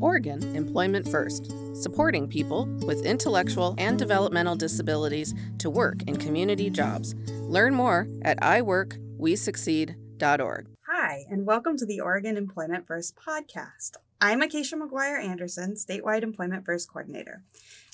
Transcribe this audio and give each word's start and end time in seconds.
Oregon 0.00 0.56
Employment 0.56 1.06
First, 1.08 1.52
supporting 1.74 2.28
people 2.28 2.66
with 2.86 3.04
intellectual 3.04 3.74
and 3.78 3.98
developmental 3.98 4.56
disabilities 4.56 5.34
to 5.58 5.68
work 5.70 6.02
in 6.06 6.16
community 6.16 6.70
jobs. 6.70 7.14
Learn 7.30 7.74
more 7.74 8.06
at 8.22 8.40
iworkwesucceed.org. 8.40 10.66
Hi, 10.86 11.24
and 11.30 11.46
welcome 11.46 11.76
to 11.76 11.86
the 11.86 12.00
Oregon 12.00 12.36
Employment 12.36 12.86
First 12.86 13.16
podcast. 13.16 13.96
I'm 14.20 14.42
Acacia 14.42 14.76
McGuire 14.76 15.22
Anderson, 15.22 15.74
Statewide 15.74 16.22
Employment 16.22 16.64
First 16.64 16.90
Coordinator. 16.90 17.42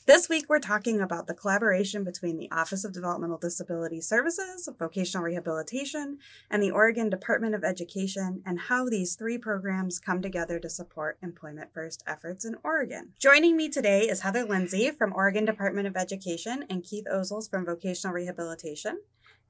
This 0.06 0.28
week, 0.28 0.50
we're 0.50 0.58
talking 0.58 1.00
about 1.00 1.26
the 1.28 1.32
collaboration 1.32 2.04
between 2.04 2.36
the 2.36 2.50
Office 2.52 2.84
of 2.84 2.92
Developmental 2.92 3.38
Disability 3.38 4.02
Services, 4.02 4.68
Vocational 4.78 5.24
Rehabilitation, 5.24 6.18
and 6.50 6.62
the 6.62 6.70
Oregon 6.70 7.08
Department 7.08 7.54
of 7.54 7.64
Education, 7.64 8.42
and 8.44 8.60
how 8.60 8.86
these 8.86 9.14
three 9.14 9.38
programs 9.38 9.98
come 9.98 10.20
together 10.20 10.58
to 10.58 10.68
support 10.68 11.16
Employment 11.22 11.70
First 11.72 12.04
efforts 12.06 12.44
in 12.44 12.56
Oregon. 12.62 13.14
Joining 13.18 13.56
me 13.56 13.70
today 13.70 14.02
is 14.02 14.20
Heather 14.20 14.44
Lindsay 14.44 14.90
from 14.90 15.14
Oregon 15.14 15.46
Department 15.46 15.86
of 15.88 15.96
Education 15.96 16.66
and 16.68 16.84
Keith 16.84 17.06
Ozols 17.10 17.48
from 17.48 17.64
Vocational 17.64 18.12
Rehabilitation. 18.12 19.00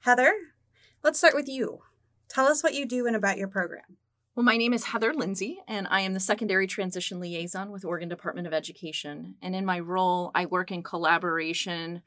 Heather, 0.03 0.34
let's 1.03 1.19
start 1.19 1.34
with 1.34 1.48
you. 1.48 1.81
Tell 2.29 2.47
us 2.47 2.62
what 2.62 2.75
you 2.75 2.87
do 2.87 3.09
and 3.09 3.17
about 3.17 3.39
your 3.39 3.48
program. 3.48 3.97
Well, 4.37 4.43
my 4.43 4.56
name 4.56 4.73
is 4.73 4.87
Heather 4.87 5.15
Lindsay, 5.15 5.61
and 5.69 5.87
I 5.88 6.01
am 6.01 6.12
the 6.12 6.19
Secondary 6.19 6.66
Transition 6.66 7.20
Liaison 7.20 7.70
with 7.70 7.84
Oregon 7.84 8.09
Department 8.09 8.48
of 8.48 8.52
Education. 8.52 9.37
And 9.41 9.55
in 9.55 9.65
my 9.65 9.79
role, 9.79 10.33
I 10.34 10.47
work 10.47 10.73
in 10.73 10.83
collaboration 10.83 12.02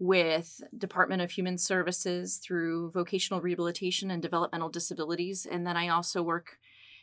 with 0.00 0.60
Department 0.76 1.22
of 1.22 1.30
Human 1.30 1.56
Services 1.56 2.38
through 2.38 2.90
vocational 2.90 3.40
rehabilitation 3.40 4.10
and 4.10 4.20
developmental 4.20 4.70
disabilities. 4.70 5.46
And 5.48 5.64
then 5.64 5.76
I 5.76 5.86
also 5.86 6.20
work 6.20 6.58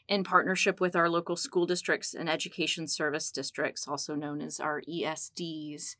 in 0.09 0.25
partnership 0.25 0.81
with 0.81 0.94
our 0.94 1.09
local 1.09 1.38
school 1.38 1.66
districts 1.66 2.13
and 2.13 2.30
education 2.30 2.89
service 2.89 3.31
districts, 3.31 3.88
also 3.88 4.13
known 4.13 4.41
as 4.41 4.59
our 4.59 4.81
ESDs. 4.81 5.95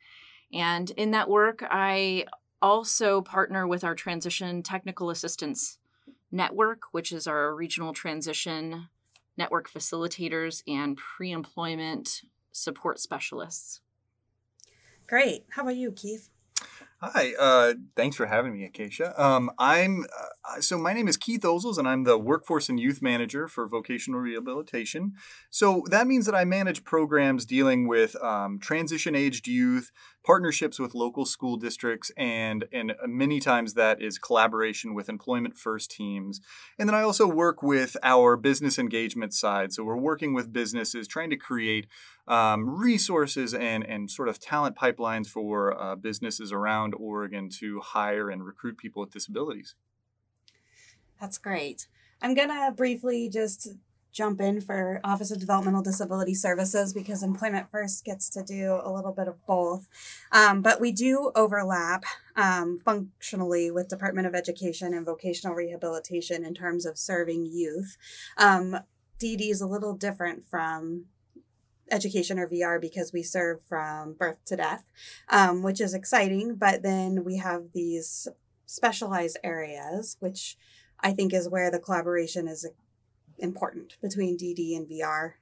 And 0.52 0.92
in 0.98 1.12
that 1.12 1.30
work, 1.30 1.64
I 1.72 2.26
also 2.62 3.22
partner 3.22 3.66
with 3.66 3.86
our 3.86 3.96
transition 3.96 4.64
technical 4.64 5.10
assistance 5.10 5.78
network, 6.32 6.84
which 6.92 7.12
is 7.12 7.28
our 7.28 7.54
regional 7.54 7.94
transition 7.94 8.88
network 9.38 9.70
facilitators 9.70 10.64
and 10.68 10.98
pre 10.98 11.32
employment 11.32 12.22
support 12.52 13.00
specialists. 13.00 13.82
Great. 15.08 15.46
How 15.52 15.62
about 15.62 15.76
you, 15.76 15.92
Keith? 15.92 16.30
Hi, 17.02 17.34
uh, 17.38 17.74
thanks 17.96 18.16
for 18.16 18.26
having 18.26 18.54
me, 18.54 18.64
Acacia. 18.64 19.22
Um, 19.22 19.52
I'm 19.60 20.06
uh, 20.06 20.62
so 20.62 20.78
my 20.78 20.94
name 20.94 21.08
is 21.08 21.18
Keith 21.18 21.42
Ozols, 21.42 21.78
and 21.78 21.88
I'm 21.88 22.04
the 22.06 22.18
Workforce 22.18 22.70
and 22.70 22.80
Youth 22.80 23.02
Manager 23.02 23.48
for 23.48 23.68
Vocational 23.68 24.22
Rehabilitation. 24.22 25.14
So 25.50 25.84
that 25.90 26.08
means 26.08 26.26
that 26.26 26.34
I 26.34 26.46
manage 26.46 26.84
programs 26.84 27.46
dealing 27.46 27.88
with 27.88 28.16
um, 28.24 28.60
transition-aged 28.60 29.46
youth, 29.46 29.92
partnerships 30.26 30.80
with 30.80 30.96
local 30.96 31.26
school 31.26 31.56
districts, 31.56 32.12
and 32.18 32.66
and 32.74 32.94
many 33.06 33.40
times 33.40 33.76
that 33.76 34.02
is 34.02 34.18
collaboration 34.18 34.94
with 34.94 35.08
employment 35.08 35.58
first 35.58 35.92
teams. 35.92 36.42
And 36.80 36.90
then 36.90 36.96
I 36.96 37.02
also 37.02 37.28
work 37.28 37.62
with 37.62 37.96
our 38.02 38.36
business 38.36 38.80
engagement 38.80 39.34
side. 39.34 39.72
So 39.72 39.84
we're 39.84 39.96
working 39.96 40.34
with 40.34 40.52
businesses, 40.52 41.08
trying 41.08 41.30
to 41.30 41.38
create 41.38 41.88
um, 42.28 42.68
resources 42.68 43.54
and 43.54 43.86
and 43.86 44.10
sort 44.10 44.28
of 44.28 44.40
talent 44.40 44.76
pipelines 44.76 45.28
for 45.28 45.80
uh, 45.80 45.96
businesses 45.96 46.52
around 46.52 46.96
Oregon 46.96 47.50
to 47.60 47.80
hire 47.82 48.30
and 48.30 48.44
recruit 48.44 48.78
people 48.78 49.02
with 49.02 49.12
disabilities. 49.12 49.76
That's 51.22 51.38
great. 51.38 51.88
I'm 52.22 52.34
gonna 52.34 52.72
briefly 52.76 53.30
just 53.30 53.70
jump 54.16 54.40
in 54.40 54.62
for 54.62 55.02
Office 55.04 55.30
of 55.30 55.42
Developmental 55.42 55.82
Disability 55.82 56.34
Services 56.34 56.94
because 56.94 57.22
Employment 57.22 57.70
First 57.70 58.06
gets 58.06 58.30
to 58.30 58.44
do 58.44 58.80
a 58.82 58.90
little 58.90 59.12
bit 59.12 59.28
of 59.28 59.46
both. 59.46 59.90
Um, 60.32 60.62
but 60.62 60.80
we 60.80 60.94
do 60.94 61.34
overlap 61.36 62.06
um, 62.38 62.80
functionally 62.84 63.70
with 63.70 63.90
Department 63.90 64.26
of 64.26 64.34
Education 64.34 64.94
and 64.94 65.06
Vocational 65.06 65.54
Rehabilitation 65.54 66.46
in 66.46 66.54
terms 66.54 66.86
of 66.86 66.98
serving 66.98 67.46
youth. 67.46 67.98
Um, 68.38 68.78
DD 69.20 69.50
is 69.50 69.60
a 69.60 69.68
little 69.68 69.94
different 69.94 70.46
from 70.50 71.06
education 71.92 72.40
or 72.40 72.48
VR 72.48 72.80
because 72.80 73.12
we 73.12 73.22
serve 73.22 73.60
from 73.68 74.14
birth 74.14 74.44
to 74.46 74.56
death, 74.56 74.86
um, 75.30 75.62
which 75.62 75.82
is 75.82 75.94
exciting. 75.94 76.56
But 76.56 76.84
then 76.84 77.26
we 77.26 77.38
have 77.38 77.74
these 77.74 78.30
specialized 78.66 79.38
areas, 79.44 80.16
which 80.22 80.58
I 81.02 81.12
think 81.12 81.34
is 81.34 81.50
where 81.50 81.70
the 81.70 81.80
collaboration 81.80 82.48
is 82.48 82.66
important 83.40 83.98
between 84.02 84.38
DD 84.38 84.76
and 84.76 84.88
VR 84.88 85.34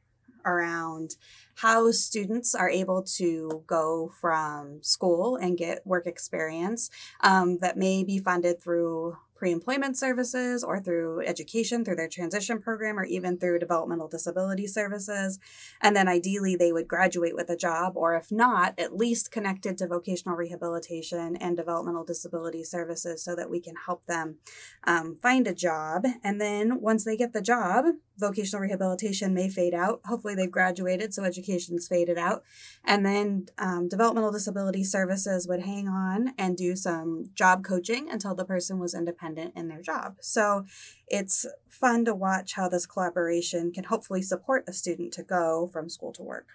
around 0.46 1.16
how 1.56 1.92
students 1.92 2.54
are 2.54 2.70
able 2.70 3.02
to 3.02 3.64
go 3.68 4.12
from 4.20 4.81
school 4.81 5.36
and 5.36 5.58
get 5.58 5.86
work 5.86 6.06
experience 6.06 6.90
um, 7.22 7.59
that 7.59 7.78
may 7.78 8.04
be 8.04 8.20
funded 8.20 8.62
through 8.62 9.18
pre-employment 9.44 9.98
services 9.98 10.64
or 10.64 10.80
through 10.80 11.20
education 11.26 11.84
through 11.84 11.98
their 11.98 12.08
transition 12.08 12.62
program 12.62 12.98
or 12.98 13.04
even 13.04 13.38
through 13.38 13.59
developmental 13.59 14.08
disability 14.08 14.66
services. 14.66 15.38
And 15.81 15.94
then 15.94 16.08
ideally 16.08 16.56
they 16.56 16.72
would 16.72 16.88
graduate 16.88 17.36
with 17.36 17.50
a 17.50 17.58
job 17.58 17.98
or 17.98 18.16
if 18.16 18.31
not 18.31 18.74
at 18.80 18.96
least 18.96 19.34
connected 19.34 19.78
to 19.80 19.88
vocational 19.88 20.38
rehabilitation 20.38 21.36
and 21.36 21.58
developmental 21.58 22.06
disability 22.06 22.64
services 22.64 23.22
so 23.22 23.36
that 23.36 23.50
we 23.50 23.59
can 23.59 23.76
help 23.86 24.06
them 24.06 24.38
um, 24.86 25.18
find 25.18 25.46
a 25.46 25.54
job. 25.54 26.06
And 26.24 26.40
then 26.40 26.80
once 26.80 27.04
they 27.04 27.18
get 27.18 27.34
the 27.34 27.42
job 27.42 27.84
vocational 28.18 28.62
rehabilitation 28.62 29.34
may 29.34 29.50
fade 29.50 29.74
out 29.74 30.00
hopefully 30.06 30.35
they've 30.35 30.51
graduated 30.51 31.13
so 31.13 31.24
education's 31.24 31.88
faded 31.88 32.18
out 32.18 32.44
and 32.85 33.06
then 33.06 33.46
um, 33.57 33.88
developmental 33.88 34.31
disability 34.31 34.84
services 34.84 35.47
would 35.47 35.62
hang 35.62 35.88
on 35.88 36.34
and 36.38 36.56
do 36.56 36.75
some 36.75 37.25
job 37.34 37.63
coaching 37.63 38.09
until 38.09 38.35
the 38.35 38.46
person 38.46 38.79
was 38.79 38.94
independent 38.94 39.13
independent 39.24 39.53
in 39.56 39.68
their 39.68 39.81
job. 39.81 40.18
So 40.22 40.66
it's 41.07 41.46
fun 41.69 42.06
to 42.06 42.16
watch 42.16 42.53
how 42.53 42.69
this 42.69 42.85
collaboration 42.85 43.72
can 43.72 43.85
hopefully 43.85 44.22
support 44.22 44.66
a 44.68 44.74
student 44.74 45.13
to 45.13 45.24
go 45.24 45.69
from 45.72 45.90
school 45.90 46.13
to 46.13 46.24
work. 46.24 46.47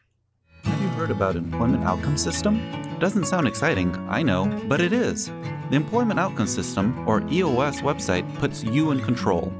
Heard 0.98 1.10
about 1.12 1.36
Employment 1.36 1.84
Outcome 1.84 2.18
System? 2.18 2.60
Doesn't 2.98 3.26
sound 3.26 3.46
exciting, 3.46 3.94
I 4.08 4.20
know, 4.20 4.46
but 4.66 4.80
it 4.80 4.92
is. 4.92 5.26
The 5.70 5.76
Employment 5.76 6.18
Outcome 6.18 6.48
System, 6.48 7.08
or 7.08 7.20
EOS 7.30 7.82
website, 7.82 8.26
puts 8.38 8.64
you 8.64 8.90
in 8.90 8.98
control. 9.02 9.52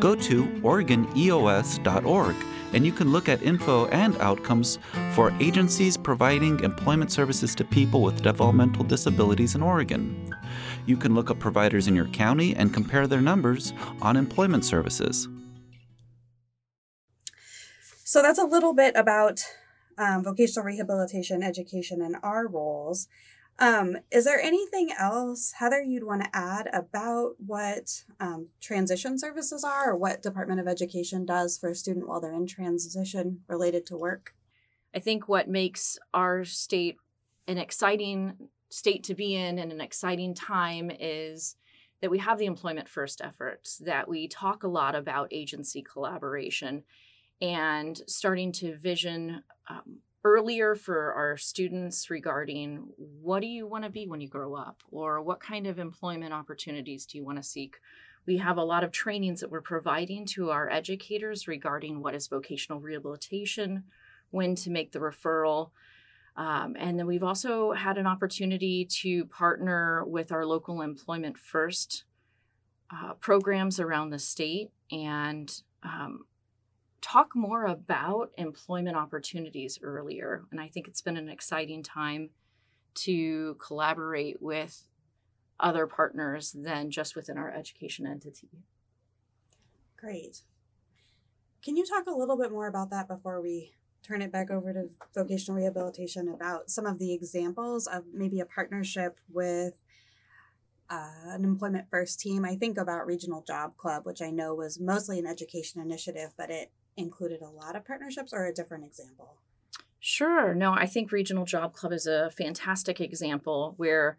Go 0.00 0.14
to 0.14 0.46
OregonEOS.org 0.62 2.34
and 2.72 2.86
you 2.86 2.92
can 2.92 3.12
look 3.12 3.28
at 3.28 3.42
info 3.42 3.84
and 3.88 4.16
outcomes 4.22 4.78
for 5.12 5.34
agencies 5.38 5.98
providing 5.98 6.60
employment 6.60 7.12
services 7.12 7.54
to 7.56 7.64
people 7.64 8.00
with 8.00 8.22
developmental 8.22 8.82
disabilities 8.82 9.54
in 9.54 9.62
Oregon. 9.62 10.34
You 10.86 10.96
can 10.96 11.14
look 11.14 11.30
up 11.30 11.38
providers 11.38 11.88
in 11.88 11.94
your 11.94 12.08
county 12.08 12.56
and 12.56 12.72
compare 12.72 13.06
their 13.06 13.20
numbers 13.20 13.74
on 14.00 14.16
employment 14.16 14.64
services. 14.64 15.28
So 18.02 18.22
that's 18.22 18.38
a 18.38 18.44
little 18.44 18.72
bit 18.72 18.96
about 18.96 19.44
um, 19.98 20.22
vocational 20.22 20.66
rehabilitation, 20.66 21.42
education, 21.42 22.02
and 22.02 22.16
our 22.22 22.46
roles. 22.46 23.08
Um, 23.58 23.96
is 24.10 24.26
there 24.26 24.40
anything 24.40 24.90
else, 24.98 25.54
Heather, 25.58 25.82
you'd 25.82 26.04
want 26.04 26.22
to 26.24 26.36
add 26.36 26.68
about 26.74 27.36
what 27.38 28.04
um, 28.20 28.48
transition 28.60 29.18
services 29.18 29.64
are 29.64 29.92
or 29.92 29.96
what 29.96 30.22
Department 30.22 30.60
of 30.60 30.68
Education 30.68 31.24
does 31.24 31.56
for 31.56 31.70
a 31.70 31.74
student 31.74 32.06
while 32.06 32.20
they're 32.20 32.34
in 32.34 32.46
transition 32.46 33.40
related 33.48 33.86
to 33.86 33.96
work? 33.96 34.34
I 34.94 34.98
think 34.98 35.26
what 35.28 35.48
makes 35.48 35.98
our 36.12 36.44
state 36.44 36.96
an 37.48 37.56
exciting 37.56 38.48
state 38.68 39.04
to 39.04 39.14
be 39.14 39.34
in 39.34 39.58
and 39.58 39.72
an 39.72 39.80
exciting 39.80 40.34
time 40.34 40.90
is 40.90 41.56
that 42.02 42.10
we 42.10 42.18
have 42.18 42.38
the 42.38 42.46
employment 42.46 42.88
first 42.88 43.22
efforts, 43.22 43.78
that 43.78 44.08
we 44.08 44.28
talk 44.28 44.64
a 44.64 44.68
lot 44.68 44.94
about 44.94 45.32
agency 45.32 45.82
collaboration 45.82 46.82
and 47.40 48.00
starting 48.06 48.52
to 48.52 48.76
vision 48.76 49.42
um, 49.68 49.98
earlier 50.24 50.74
for 50.74 51.12
our 51.12 51.36
students 51.36 52.10
regarding 52.10 52.88
what 52.96 53.40
do 53.40 53.46
you 53.46 53.66
want 53.66 53.84
to 53.84 53.90
be 53.90 54.06
when 54.06 54.20
you 54.20 54.28
grow 54.28 54.54
up? 54.54 54.82
Or 54.90 55.22
what 55.22 55.40
kind 55.40 55.66
of 55.66 55.78
employment 55.78 56.32
opportunities 56.32 57.06
do 57.06 57.18
you 57.18 57.24
want 57.24 57.38
to 57.38 57.42
seek? 57.42 57.76
We 58.26 58.38
have 58.38 58.56
a 58.56 58.64
lot 58.64 58.82
of 58.82 58.90
trainings 58.90 59.40
that 59.40 59.50
we're 59.50 59.60
providing 59.60 60.26
to 60.26 60.50
our 60.50 60.68
educators 60.68 61.46
regarding 61.46 62.02
what 62.02 62.14
is 62.14 62.26
vocational 62.26 62.80
rehabilitation 62.80 63.84
when 64.30 64.56
to 64.56 64.70
make 64.70 64.92
the 64.92 64.98
referral 64.98 65.70
um, 66.36 66.76
and 66.78 66.98
then 66.98 67.06
we've 67.06 67.22
also 67.22 67.72
had 67.72 67.96
an 67.96 68.06
opportunity 68.06 68.84
to 68.84 69.24
partner 69.26 70.04
with 70.04 70.32
our 70.32 70.44
local 70.44 70.82
employment 70.82 71.38
first 71.38 72.04
uh, 72.90 73.14
programs 73.14 73.80
around 73.80 74.10
the 74.10 74.18
state 74.18 74.70
and 74.92 75.62
um, 75.82 76.26
talk 77.00 77.34
more 77.34 77.66
about 77.66 78.30
employment 78.36 78.96
opportunities 78.96 79.78
earlier. 79.82 80.44
And 80.50 80.60
I 80.60 80.68
think 80.68 80.88
it's 80.88 81.00
been 81.00 81.16
an 81.16 81.28
exciting 81.28 81.82
time 81.82 82.30
to 82.94 83.56
collaborate 83.64 84.40
with 84.40 84.88
other 85.58 85.86
partners 85.86 86.52
than 86.52 86.90
just 86.90 87.16
within 87.16 87.38
our 87.38 87.50
education 87.50 88.06
entity. 88.06 88.48
Great. 89.96 90.42
Can 91.62 91.76
you 91.76 91.84
talk 91.84 92.06
a 92.06 92.16
little 92.16 92.36
bit 92.36 92.52
more 92.52 92.66
about 92.66 92.90
that 92.90 93.08
before 93.08 93.40
we 93.40 93.72
turn 94.02 94.22
it 94.22 94.30
back 94.30 94.50
over 94.50 94.72
to 94.72 94.88
vocational 95.14 95.60
rehabilitation 95.60 96.28
about 96.28 96.70
some 96.70 96.86
of 96.86 96.98
the 96.98 97.12
examples 97.12 97.86
of 97.86 98.04
maybe 98.12 98.40
a 98.40 98.46
partnership 98.46 99.18
with 99.28 99.82
uh, 100.88 101.10
an 101.26 101.44
employment 101.44 101.86
first 101.90 102.20
team. 102.20 102.44
I 102.44 102.54
think 102.54 102.78
about 102.78 103.06
Regional 103.06 103.42
Job 103.42 103.76
Club, 103.76 104.06
which 104.06 104.22
I 104.22 104.30
know 104.30 104.54
was 104.54 104.78
mostly 104.78 105.18
an 105.18 105.26
education 105.26 105.80
initiative, 105.80 106.34
but 106.36 106.50
it 106.50 106.70
included 106.96 107.42
a 107.42 107.48
lot 107.48 107.76
of 107.76 107.84
partnerships 107.84 108.32
or 108.32 108.46
a 108.46 108.54
different 108.54 108.84
example. 108.84 109.36
Sure. 110.00 110.54
No, 110.54 110.72
I 110.72 110.86
think 110.86 111.10
Regional 111.10 111.44
Job 111.44 111.72
Club 111.72 111.92
is 111.92 112.06
a 112.06 112.30
fantastic 112.30 113.00
example 113.00 113.74
where 113.76 114.18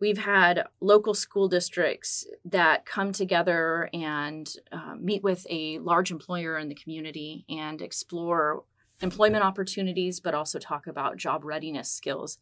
we've 0.00 0.18
had 0.18 0.64
local 0.80 1.12
school 1.14 1.48
districts 1.48 2.26
that 2.44 2.86
come 2.86 3.12
together 3.12 3.90
and 3.92 4.50
uh, 4.72 4.94
meet 4.98 5.22
with 5.22 5.46
a 5.50 5.78
large 5.80 6.10
employer 6.10 6.56
in 6.58 6.68
the 6.68 6.74
community 6.74 7.44
and 7.48 7.82
explore 7.82 8.64
employment 9.00 9.44
opportunities, 9.44 10.20
but 10.20 10.34
also 10.34 10.58
talk 10.58 10.86
about 10.86 11.16
job 11.16 11.44
readiness 11.44 11.90
skills. 11.90 12.38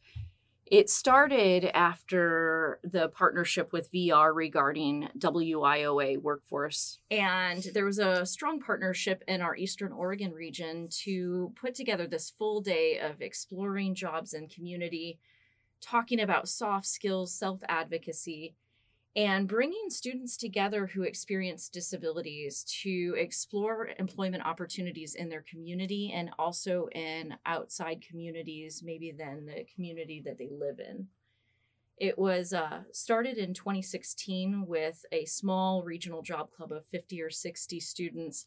It 0.66 0.90
started 0.90 1.64
after 1.76 2.80
the 2.82 3.08
partnership 3.08 3.72
with 3.72 3.92
VR 3.92 4.34
regarding 4.34 5.08
WIOA 5.16 6.20
workforce. 6.20 6.98
And 7.08 7.62
there 7.72 7.84
was 7.84 8.00
a 8.00 8.26
strong 8.26 8.60
partnership 8.60 9.22
in 9.28 9.42
our 9.42 9.54
Eastern 9.54 9.92
Oregon 9.92 10.32
region 10.32 10.88
to 11.04 11.52
put 11.54 11.76
together 11.76 12.08
this 12.08 12.30
full 12.30 12.60
day 12.60 12.98
of 12.98 13.22
exploring 13.22 13.94
jobs 13.94 14.34
and 14.34 14.50
community, 14.50 15.20
talking 15.80 16.20
about 16.20 16.48
soft 16.48 16.86
skills, 16.86 17.32
self 17.32 17.60
advocacy, 17.68 18.56
and 19.16 19.48
bringing 19.48 19.88
students 19.88 20.36
together 20.36 20.86
who 20.86 21.02
experience 21.02 21.70
disabilities 21.70 22.62
to 22.82 23.14
explore 23.18 23.88
employment 23.98 24.44
opportunities 24.44 25.14
in 25.14 25.30
their 25.30 25.42
community 25.50 26.12
and 26.14 26.30
also 26.38 26.86
in 26.92 27.34
outside 27.46 28.04
communities, 28.06 28.82
maybe 28.84 29.12
than 29.12 29.46
the 29.46 29.64
community 29.74 30.22
that 30.22 30.36
they 30.36 30.50
live 30.52 30.80
in. 30.80 31.06
It 31.96 32.18
was 32.18 32.52
uh, 32.52 32.80
started 32.92 33.38
in 33.38 33.54
2016 33.54 34.66
with 34.66 35.02
a 35.12 35.24
small 35.24 35.82
regional 35.82 36.20
job 36.20 36.50
club 36.52 36.70
of 36.70 36.84
50 36.84 37.22
or 37.22 37.30
60 37.30 37.80
students. 37.80 38.46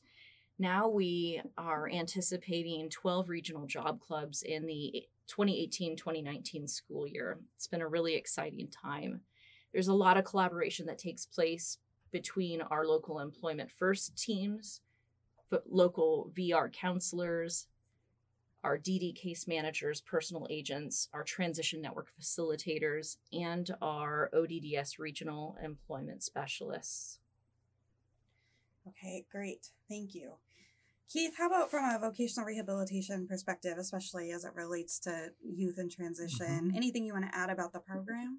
Now 0.60 0.88
we 0.88 1.42
are 1.58 1.90
anticipating 1.90 2.92
12 2.92 3.28
regional 3.28 3.66
job 3.66 4.00
clubs 4.02 4.44
in 4.44 4.68
the 4.68 5.08
2018 5.26 5.96
2019 5.96 6.68
school 6.68 7.08
year. 7.08 7.40
It's 7.56 7.66
been 7.66 7.82
a 7.82 7.88
really 7.88 8.14
exciting 8.14 8.68
time 8.68 9.22
there's 9.74 9.88
a 9.88 9.94
lot 9.94 10.18
of 10.18 10.26
collaboration 10.26 10.86
that 10.88 10.98
takes 10.98 11.26
place 11.26 11.78
between 12.12 12.62
our 12.62 12.86
local 12.86 13.20
employment 13.20 13.72
first 13.72 14.18
teams, 14.18 14.82
local 15.70 16.32
VR 16.36 16.72
counselors, 16.72 17.68
our 18.64 18.78
DD 18.78 19.16
case 19.16 19.48
managers, 19.48 20.02
personal 20.02 20.48
agents, 20.50 21.08
our 21.14 21.24
transition 21.24 21.82
network 21.82 22.10
facilitators, 22.20 23.18
and 23.32 23.72
our 23.82 24.30
ODDS 24.34 25.00
regional 25.00 25.56
employment 25.64 26.24
specialists. 26.24 27.20
Okay, 28.88 29.26
great. 29.32 29.68
Thank 29.88 30.16
you. 30.16 30.34
Keith, 31.12 31.34
how 31.38 31.48
about 31.48 31.72
from 31.72 31.86
a 31.86 31.98
vocational 31.98 32.46
rehabilitation 32.46 33.28
perspective, 33.28 33.78
especially 33.80 34.32
as 34.32 34.46
it 34.46 34.54
relates 34.54 35.00
to 35.00 35.32
youth 35.44 35.78
and 35.78 35.92
transition? 35.92 36.68
Mm-hmm. 36.68 36.76
Anything 36.76 37.06
you 37.06 37.14
want 37.14 37.26
to 37.26 37.36
add 37.36 37.50
about 37.50 37.74
the 37.74 37.80
program? 37.80 38.38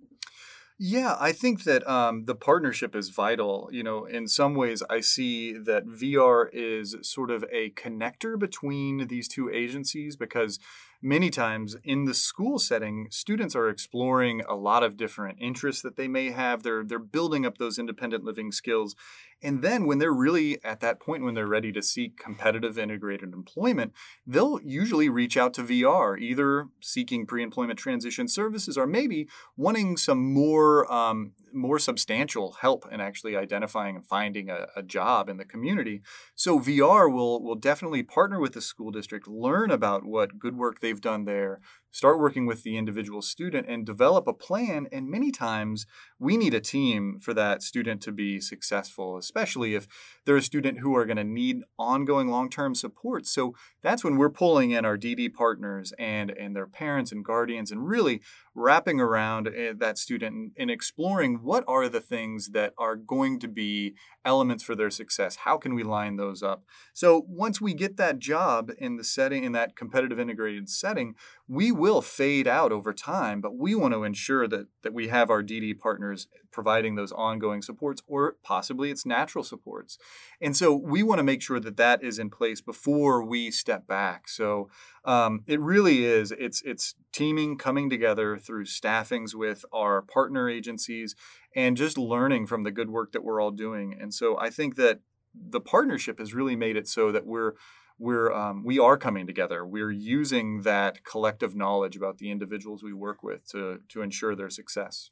Yeah, 0.82 1.18
I 1.20 1.32
think 1.32 1.64
that 1.64 1.86
um, 1.86 2.24
the 2.24 2.34
partnership 2.34 2.96
is 2.96 3.10
vital. 3.10 3.68
You 3.70 3.82
know, 3.82 4.06
in 4.06 4.26
some 4.26 4.54
ways, 4.54 4.82
I 4.88 5.00
see 5.00 5.52
that 5.52 5.84
VR 5.86 6.48
is 6.54 6.96
sort 7.02 7.30
of 7.30 7.44
a 7.52 7.68
connector 7.72 8.38
between 8.38 9.06
these 9.08 9.28
two 9.28 9.50
agencies 9.50 10.16
because 10.16 10.58
many 11.02 11.28
times 11.28 11.76
in 11.84 12.06
the 12.06 12.14
school 12.14 12.58
setting, 12.58 13.08
students 13.10 13.54
are 13.54 13.68
exploring 13.68 14.40
a 14.48 14.54
lot 14.54 14.82
of 14.82 14.96
different 14.96 15.36
interests 15.38 15.82
that 15.82 15.96
they 15.96 16.08
may 16.08 16.30
have. 16.30 16.62
They're 16.62 16.82
they're 16.82 16.98
building 16.98 17.44
up 17.44 17.58
those 17.58 17.78
independent 17.78 18.24
living 18.24 18.50
skills, 18.50 18.96
and 19.42 19.62
then 19.62 19.86
when 19.86 19.98
they're 19.98 20.12
really 20.12 20.62
at 20.64 20.80
that 20.80 21.00
point 21.00 21.24
when 21.24 21.34
they're 21.34 21.46
ready 21.46 21.72
to 21.72 21.82
seek 21.82 22.18
competitive 22.18 22.78
integrated 22.78 23.32
employment, 23.32 23.92
they'll 24.26 24.60
usually 24.62 25.08
reach 25.08 25.36
out 25.36 25.54
to 25.54 25.62
VR, 25.62 26.18
either 26.18 26.68
seeking 26.80 27.26
pre-employment 27.26 27.78
transition 27.78 28.28
services 28.28 28.76
or 28.76 28.86
maybe 28.86 29.28
wanting 29.56 29.96
some 29.96 30.32
more 30.32 30.90
um, 30.92 31.32
more 31.52 31.78
substantial 31.78 32.52
help 32.60 32.86
in 32.92 33.00
actually 33.00 33.36
identifying 33.36 33.96
and 33.96 34.06
finding 34.06 34.50
a, 34.50 34.66
a, 34.76 34.82
job 34.82 35.28
in 35.28 35.36
the 35.36 35.44
community. 35.44 36.02
So 36.34 36.60
VR 36.60 37.12
will 37.12 37.42
will 37.42 37.56
definitely 37.56 38.02
partner 38.02 38.40
with 38.40 38.52
the 38.52 38.60
school 38.60 38.90
district, 38.90 39.26
learn 39.26 39.70
about 39.70 40.04
what 40.04 40.38
good 40.38 40.56
work 40.56 40.80
they've 40.80 41.00
done 41.00 41.24
there, 41.24 41.60
start 41.90 42.18
working 42.18 42.46
with 42.46 42.62
the 42.62 42.76
individual 42.76 43.22
student 43.22 43.66
and 43.68 43.84
develop 43.84 44.26
a 44.26 44.32
plan. 44.32 44.86
And 44.92 45.10
many 45.10 45.30
times 45.30 45.86
we 46.18 46.36
need 46.36 46.54
a 46.54 46.60
team 46.60 47.18
for 47.20 47.34
that 47.34 47.62
student 47.62 48.00
to 48.02 48.12
be 48.12 48.40
successful, 48.40 49.16
especially 49.16 49.74
if 49.74 49.88
they're 50.24 50.36
a 50.36 50.42
student 50.42 50.78
who 50.78 50.96
are 50.96 51.04
going 51.04 51.16
to 51.16 51.24
need 51.24 51.62
ongoing 51.78 52.28
long-term 52.28 52.74
support. 52.74 53.26
So 53.26 53.54
that's 53.82 54.04
when 54.04 54.16
we're 54.16 54.30
pulling 54.30 54.70
in 54.70 54.84
our 54.84 54.96
DD 54.96 55.32
partners 55.32 55.92
and, 55.98 56.30
and 56.30 56.54
their 56.54 56.66
parents 56.66 57.12
and 57.12 57.24
guardians 57.24 57.70
and 57.70 57.86
really 57.86 58.20
wrapping 58.54 59.00
around 59.00 59.48
eh, 59.48 59.72
that 59.76 59.98
student 59.98 60.52
and 60.58 60.70
exploring 60.70 61.40
what 61.42 61.64
are 61.68 61.88
the 61.88 62.00
things 62.00 62.48
that 62.48 62.72
are 62.78 62.96
going 62.96 63.38
to 63.40 63.48
be 63.48 63.94
elements 64.24 64.64
for 64.64 64.74
their 64.74 64.90
success. 64.90 65.36
How 65.36 65.56
can 65.56 65.74
we 65.74 65.82
line 65.82 66.16
those 66.16 66.42
up? 66.42 66.64
So 66.92 67.24
once 67.28 67.60
we 67.60 67.74
get 67.74 67.96
that 67.96 68.18
job 68.18 68.70
in 68.78 68.96
the 68.96 69.04
setting, 69.04 69.44
in 69.44 69.52
that 69.52 69.76
competitive 69.76 70.18
integrated 70.18 70.68
setting, 70.68 71.14
we 71.48 71.72
will 71.72 72.02
fade 72.02 72.46
out 72.46 72.72
over 72.72 72.92
time, 72.92 73.40
but 73.40 73.56
we 73.56 73.74
want 73.74 73.94
to 73.94 74.04
ensure 74.04 74.46
that, 74.48 74.66
that 74.82 74.92
we 74.92 75.08
have 75.08 75.30
our 75.30 75.42
DD 75.42 75.78
partners 75.78 76.26
providing 76.50 76.94
those 76.94 77.12
ongoing 77.12 77.62
supports 77.62 78.02
or 78.06 78.36
possibly 78.42 78.90
it's 78.90 79.06
natural 79.06 79.44
supports. 79.44 79.98
And 80.40 80.56
so 80.56 80.74
we 80.74 81.02
want 81.02 81.18
to 81.18 81.24
make 81.24 81.42
sure 81.42 81.60
that 81.60 81.76
that 81.76 82.02
is 82.02 82.18
in 82.18 82.30
place 82.30 82.60
before 82.60 83.24
we 83.24 83.50
step 83.50 83.86
back. 83.86 84.28
So 84.28 84.70
um, 85.04 85.42
it 85.46 85.60
really 85.60 86.04
is, 86.04 86.32
it's, 86.32 86.62
it's 86.62 86.94
teaming, 87.12 87.56
coming 87.56 87.88
together 87.88 88.38
through 88.38 88.64
staffings 88.66 89.34
with 89.34 89.64
our 89.72 90.02
partner 90.02 90.48
agencies 90.48 91.14
and 91.54 91.76
just 91.76 91.98
learning 91.98 92.46
from 92.46 92.62
the 92.62 92.70
good 92.70 92.90
work 92.90 93.12
that 93.12 93.24
we're 93.24 93.40
all 93.40 93.50
doing. 93.50 93.96
And 93.98 94.14
so 94.14 94.38
I 94.38 94.50
think 94.50 94.76
that 94.76 95.00
the 95.34 95.60
partnership 95.60 96.18
has 96.18 96.34
really 96.34 96.56
made 96.56 96.76
it 96.76 96.88
so 96.88 97.12
that 97.12 97.26
we're 97.26 97.54
we're 98.00 98.32
um, 98.32 98.64
we 98.64 98.78
are 98.78 98.96
coming 98.96 99.26
together. 99.26 99.64
We're 99.64 99.90
using 99.90 100.62
that 100.62 101.04
collective 101.04 101.54
knowledge 101.54 101.96
about 101.96 102.18
the 102.18 102.30
individuals 102.30 102.82
we 102.82 102.94
work 102.94 103.22
with 103.22 103.46
to 103.48 103.80
to 103.90 104.02
ensure 104.02 104.34
their 104.34 104.50
success. 104.50 105.10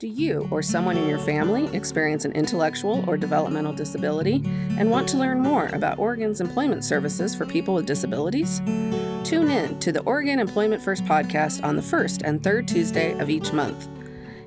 Do 0.00 0.08
you 0.08 0.48
or 0.50 0.60
someone 0.60 0.96
in 0.96 1.08
your 1.08 1.20
family 1.20 1.68
experience 1.74 2.24
an 2.24 2.32
intellectual 2.32 3.08
or 3.08 3.16
developmental 3.16 3.72
disability 3.72 4.42
and 4.76 4.90
want 4.90 5.08
to 5.10 5.16
learn 5.16 5.38
more 5.38 5.66
about 5.68 6.00
Oregon's 6.00 6.40
employment 6.40 6.84
services 6.84 7.32
for 7.32 7.46
people 7.46 7.74
with 7.74 7.86
disabilities? 7.86 8.58
Tune 9.22 9.48
in 9.48 9.78
to 9.78 9.92
the 9.92 10.02
Oregon 10.02 10.40
Employment 10.40 10.82
First 10.82 11.04
podcast 11.04 11.62
on 11.62 11.76
the 11.76 11.82
first 11.82 12.22
and 12.22 12.42
third 12.42 12.66
Tuesday 12.66 13.16
of 13.20 13.30
each 13.30 13.52
month. 13.52 13.88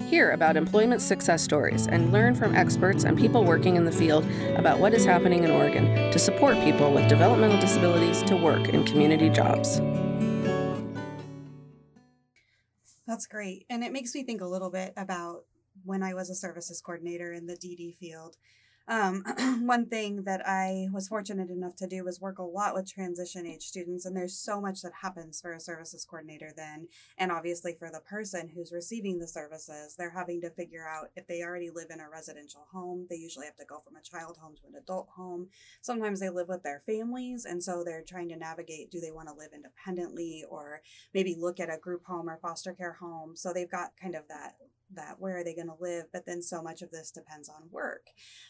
Hear 0.02 0.32
about 0.32 0.58
employment 0.58 1.02
success 1.02 1.44
stories 1.44 1.88
and 1.88 2.12
learn 2.12 2.36
from 2.36 2.54
experts 2.54 3.06
and 3.06 3.18
people 3.18 3.46
working 3.46 3.78
in 3.78 3.86
the 3.86 3.92
field 3.92 4.26
about 4.58 4.80
what 4.80 4.94
is 4.94 5.06
happening 5.06 5.46
in 5.46 5.52
Oregon 5.52 6.12
to 6.12 6.20
support 6.20 6.60
people 6.60 6.92
with 6.92 7.08
developmental 7.08 7.60
disabilities 7.60 8.22
to 8.24 8.36
work 8.36 8.68
in 8.68 8.84
community 8.84 9.30
jobs. 9.30 9.80
That's 13.18 13.26
great. 13.26 13.66
And 13.68 13.84
it 13.84 13.92
makes 13.92 14.14
me 14.14 14.22
think 14.22 14.42
a 14.42 14.46
little 14.46 14.70
bit 14.70 14.94
about 14.96 15.46
when 15.84 16.04
I 16.04 16.14
was 16.14 16.30
a 16.30 16.36
services 16.36 16.80
coordinator 16.82 17.34
in 17.34 17.48
the 17.48 17.56
DD 17.56 17.98
field. 17.98 18.36
Um, 18.90 19.24
one 19.66 19.88
thing 19.88 20.24
that 20.24 20.42
I 20.48 20.88
was 20.94 21.10
fortunate 21.10 21.50
enough 21.50 21.76
to 21.78 21.88
do 21.88 22.06
was 22.06 22.22
work 22.22 22.40
a 22.40 22.44
lot 22.44 22.74
with 22.74 22.92
transition 22.92 23.46
age 23.46 23.64
students, 23.64 24.06
and 24.06 24.16
there's 24.16 24.38
so 24.38 24.62
much 24.62 24.82
that 24.82 24.94
happens 25.02 25.42
for 25.42 25.52
a 25.52 25.60
services 25.60 26.06
coordinator 26.06 26.52
then. 26.56 26.88
And 27.18 27.32
obviously, 27.32 27.76
for 27.78 27.90
the 27.92 28.00
person 28.00 28.50
who's 28.54 28.72
receiving 28.72 29.20
the 29.20 29.28
services, 29.28 29.96
they're 29.98 30.12
having 30.12 30.40
to 30.42 30.50
figure 30.50 30.88
out 30.88 31.10
if 31.16 31.28
they 31.28 31.44
already 31.44 31.70
live 31.70 31.88
in 31.90 32.00
a 32.00 32.10
residential 32.10 32.66
home, 32.72 33.08
they 33.10 33.18
usually 33.18 33.46
have 33.46 33.58
to 33.58 33.66
go 33.66 33.82
from 33.84 33.98
a 33.98 34.02
child 34.02 34.38
home 34.38 34.56
to 34.56 34.68
an 34.68 34.82
adult 34.82 35.10
home. 35.16 35.50
Sometimes 35.82 36.22
they 36.22 36.30
live 36.30 36.48
with 36.48 36.64
their 36.64 36.82
families, 36.86 37.44
and 37.44 37.62
so 37.62 37.84
they're 37.84 38.04
trying 38.08 38.30
to 38.30 38.38
navigate 38.38 38.90
do 38.90 39.02
they 39.02 39.12
want 39.12 39.28
to 39.28 39.36
live 39.36 39.52
independently 39.54 40.46
or 40.50 40.82
maybe 41.14 41.36
look 41.38 41.60
at 41.60 41.74
a 41.74 41.78
group 41.78 42.06
home 42.06 42.30
or 42.30 42.40
foster 42.42 42.74
care 42.74 42.94
home. 42.94 43.36
So 43.36 43.52
they've 43.52 43.70
got 43.70 43.92
kind 44.02 44.16
of 44.16 44.28
that 44.30 44.56
that 44.94 45.20
where 45.20 45.38
are 45.38 45.44
they 45.44 45.56
going 45.56 45.68
to 45.68 45.76
live? 45.80 46.06
But 46.12 46.26
then 46.26 46.42
so 46.42 46.62
much 46.62 46.82
of 46.82 46.92
this 46.92 47.12
depends 47.12 47.50
on 47.50 47.70
work. 47.72 48.08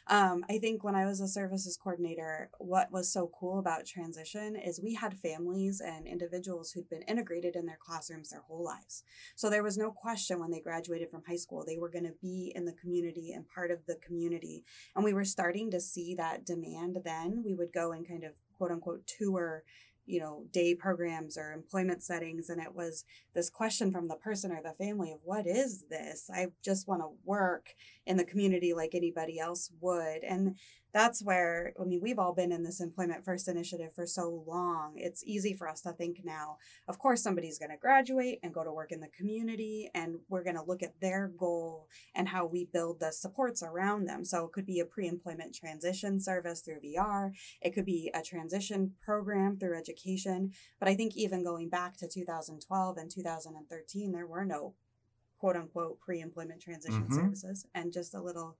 Um, 0.07 0.45
i 0.49 0.57
think 0.57 0.83
when 0.83 0.95
i 0.95 1.05
was 1.05 1.19
a 1.19 1.27
services 1.27 1.77
coordinator 1.81 2.49
what 2.59 2.91
was 2.91 3.11
so 3.11 3.29
cool 3.39 3.59
about 3.59 3.85
transition 3.85 4.55
is 4.55 4.79
we 4.81 4.93
had 4.93 5.17
families 5.17 5.81
and 5.81 6.07
individuals 6.07 6.71
who'd 6.71 6.89
been 6.89 7.01
integrated 7.03 7.55
in 7.55 7.65
their 7.65 7.79
classrooms 7.79 8.29
their 8.29 8.41
whole 8.41 8.63
lives. 8.63 9.03
So 9.35 9.49
there 9.49 9.63
was 9.63 9.77
no 9.77 9.91
question 9.91 10.39
when 10.39 10.51
they 10.51 10.59
graduated 10.59 11.09
from 11.09 11.23
high 11.27 11.35
school 11.35 11.63
they 11.65 11.77
were 11.77 11.89
going 11.89 12.05
to 12.05 12.13
be 12.21 12.51
in 12.55 12.65
the 12.65 12.73
community 12.73 13.31
and 13.31 13.47
part 13.47 13.71
of 13.71 13.85
the 13.85 13.95
community. 13.95 14.63
And 14.95 15.03
we 15.03 15.13
were 15.13 15.25
starting 15.25 15.71
to 15.71 15.79
see 15.79 16.15
that 16.15 16.45
demand 16.45 16.97
then. 17.03 17.43
We 17.45 17.53
would 17.53 17.73
go 17.73 17.91
and 17.91 18.07
kind 18.07 18.23
of 18.23 18.33
quote 18.57 18.71
unquote 18.71 19.05
tour 19.07 19.63
you 20.07 20.19
know, 20.19 20.45
day 20.51 20.73
programs 20.73 21.37
or 21.37 21.51
employment 21.51 22.01
settings. 22.01 22.49
And 22.49 22.61
it 22.61 22.73
was 22.73 23.03
this 23.35 23.49
question 23.49 23.91
from 23.91 24.07
the 24.07 24.15
person 24.15 24.51
or 24.51 24.61
the 24.63 24.73
family 24.73 25.11
of 25.11 25.19
what 25.23 25.45
is 25.45 25.85
this? 25.89 26.29
I 26.33 26.47
just 26.63 26.87
want 26.87 27.01
to 27.01 27.09
work 27.25 27.75
in 28.05 28.17
the 28.17 28.23
community 28.23 28.73
like 28.73 28.95
anybody 28.95 29.37
else 29.39 29.69
would. 29.81 30.23
And 30.23 30.55
that's 30.97 31.21
where, 31.23 31.73
I 31.79 31.83
mean, 31.83 32.01
we've 32.01 32.17
all 32.17 32.33
been 32.33 32.51
in 32.51 32.63
this 32.63 32.81
Employment 32.81 33.23
First 33.23 33.47
initiative 33.47 33.93
for 33.93 34.07
so 34.07 34.43
long. 34.47 34.93
It's 34.95 35.23
easy 35.27 35.53
for 35.53 35.69
us 35.69 35.81
to 35.81 35.91
think 35.91 36.21
now, 36.23 36.57
of 36.87 36.97
course, 36.97 37.21
somebody's 37.21 37.59
going 37.59 37.69
to 37.69 37.77
graduate 37.77 38.39
and 38.41 38.51
go 38.51 38.63
to 38.63 38.71
work 38.71 38.91
in 38.91 38.99
the 38.99 39.07
community, 39.07 39.91
and 39.93 40.15
we're 40.27 40.43
going 40.43 40.55
to 40.55 40.63
look 40.63 40.81
at 40.81 40.99
their 40.99 41.27
goal 41.27 41.87
and 42.15 42.27
how 42.29 42.47
we 42.47 42.65
build 42.65 42.99
the 42.99 43.11
supports 43.11 43.61
around 43.61 44.05
them. 44.05 44.25
So 44.25 44.45
it 44.45 44.53
could 44.53 44.65
be 44.65 44.79
a 44.79 44.85
pre 44.85 45.07
employment 45.07 45.53
transition 45.53 46.19
service 46.19 46.61
through 46.61 46.79
VR, 46.79 47.31
it 47.61 47.75
could 47.75 47.85
be 47.85 48.09
a 48.15 48.23
transition 48.23 48.93
program 48.99 49.59
through 49.59 49.77
education. 49.77 50.51
But 50.79 50.89
I 50.89 50.95
think 50.95 51.15
even 51.15 51.43
going 51.43 51.69
back 51.69 51.95
to 51.97 52.07
2012 52.07 52.97
and 52.97 53.11
2013, 53.11 54.11
there 54.11 54.25
were 54.25 54.45
no 54.45 54.73
quote 55.37 55.55
unquote 55.55 55.99
pre 55.99 56.21
employment 56.21 56.59
transition 56.59 57.07
Mhm. 57.07 57.13
services. 57.13 57.67
And 57.75 57.93
just 57.93 58.15
a 58.15 58.21
little 58.21 58.57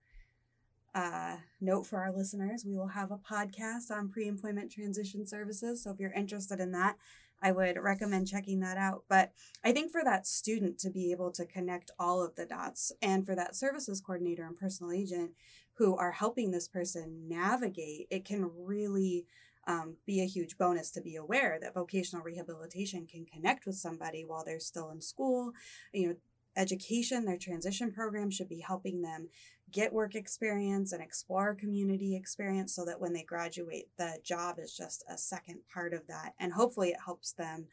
uh, 0.98 1.38
note 1.62 1.86
for 1.86 2.00
our 2.00 2.12
listeners 2.12 2.66
we 2.66 2.76
will 2.76 2.88
have 2.88 3.12
a 3.12 3.18
podcast 3.18 3.92
on 3.92 4.10
pre 4.10 4.28
employment 4.28 4.72
transition 4.72 5.28
services. 5.28 5.84
So 5.84 5.92
if 5.92 6.00
you're 6.00 6.12
interested 6.12 6.60
in 6.60 6.72
that, 6.72 6.98
I 7.40 7.52
would 7.52 7.78
recommend 7.78 8.28
checking 8.28 8.62
that 8.62 8.78
out. 8.78 9.04
But 9.08 9.32
I 9.64 9.74
think 9.74 9.92
for 9.92 10.04
that 10.04 10.26
student 10.26 10.80
to 10.80 10.90
be 10.90 11.12
able 11.12 11.32
to 11.34 11.46
connect 11.46 11.92
all 12.00 12.26
of 12.26 12.34
the 12.34 12.48
dots 12.48 12.92
and 13.00 13.28
for 13.28 13.36
that 13.36 13.56
services 13.56 14.02
coordinator 14.02 14.44
and 14.44 14.56
personal 14.56 14.92
agent 14.92 15.34
who 15.76 15.96
are 15.96 16.14
helping 16.14 16.50
this 16.50 16.68
person 16.68 17.28
navigate, 17.28 18.08
it 18.10 18.26
can 18.26 18.50
really 18.58 19.28
um, 19.68 19.98
be 20.08 20.22
a 20.22 20.26
huge 20.26 20.58
bonus 20.58 20.90
to 20.92 21.02
be 21.02 21.16
aware 21.16 21.60
that 21.62 21.76
vocational 21.76 22.24
rehabilitation 22.24 23.06
can 23.06 23.24
connect 23.24 23.68
with 23.68 23.76
somebody 23.76 24.26
while 24.26 24.44
they're 24.44 24.60
still 24.60 24.90
in 24.90 25.02
school. 25.02 25.52
You 25.94 26.08
know, 26.08 26.16
education, 26.58 27.26
their 27.26 27.38
transition 27.38 27.92
program 27.92 28.32
should 28.32 28.50
be 28.50 28.60
helping 28.60 29.02
them 29.02 29.30
get 29.72 29.92
work 29.92 30.16
experience 30.16 30.94
and 30.94 31.02
explore 31.02 31.54
community 31.54 32.16
experience 32.16 32.74
so 32.74 32.86
that 32.86 33.00
when 33.00 33.14
they 33.14 33.24
graduate, 33.24 33.88
the 33.98 34.18
job 34.24 34.60
is 34.60 34.76
just 34.76 35.04
a 35.10 35.18
second 35.18 35.60
part 35.74 35.94
of 35.94 36.08
that. 36.08 36.34
And 36.40 36.54
hopefully, 36.54 36.90
it 36.90 36.98
helps 37.04 37.34
them 37.34 37.66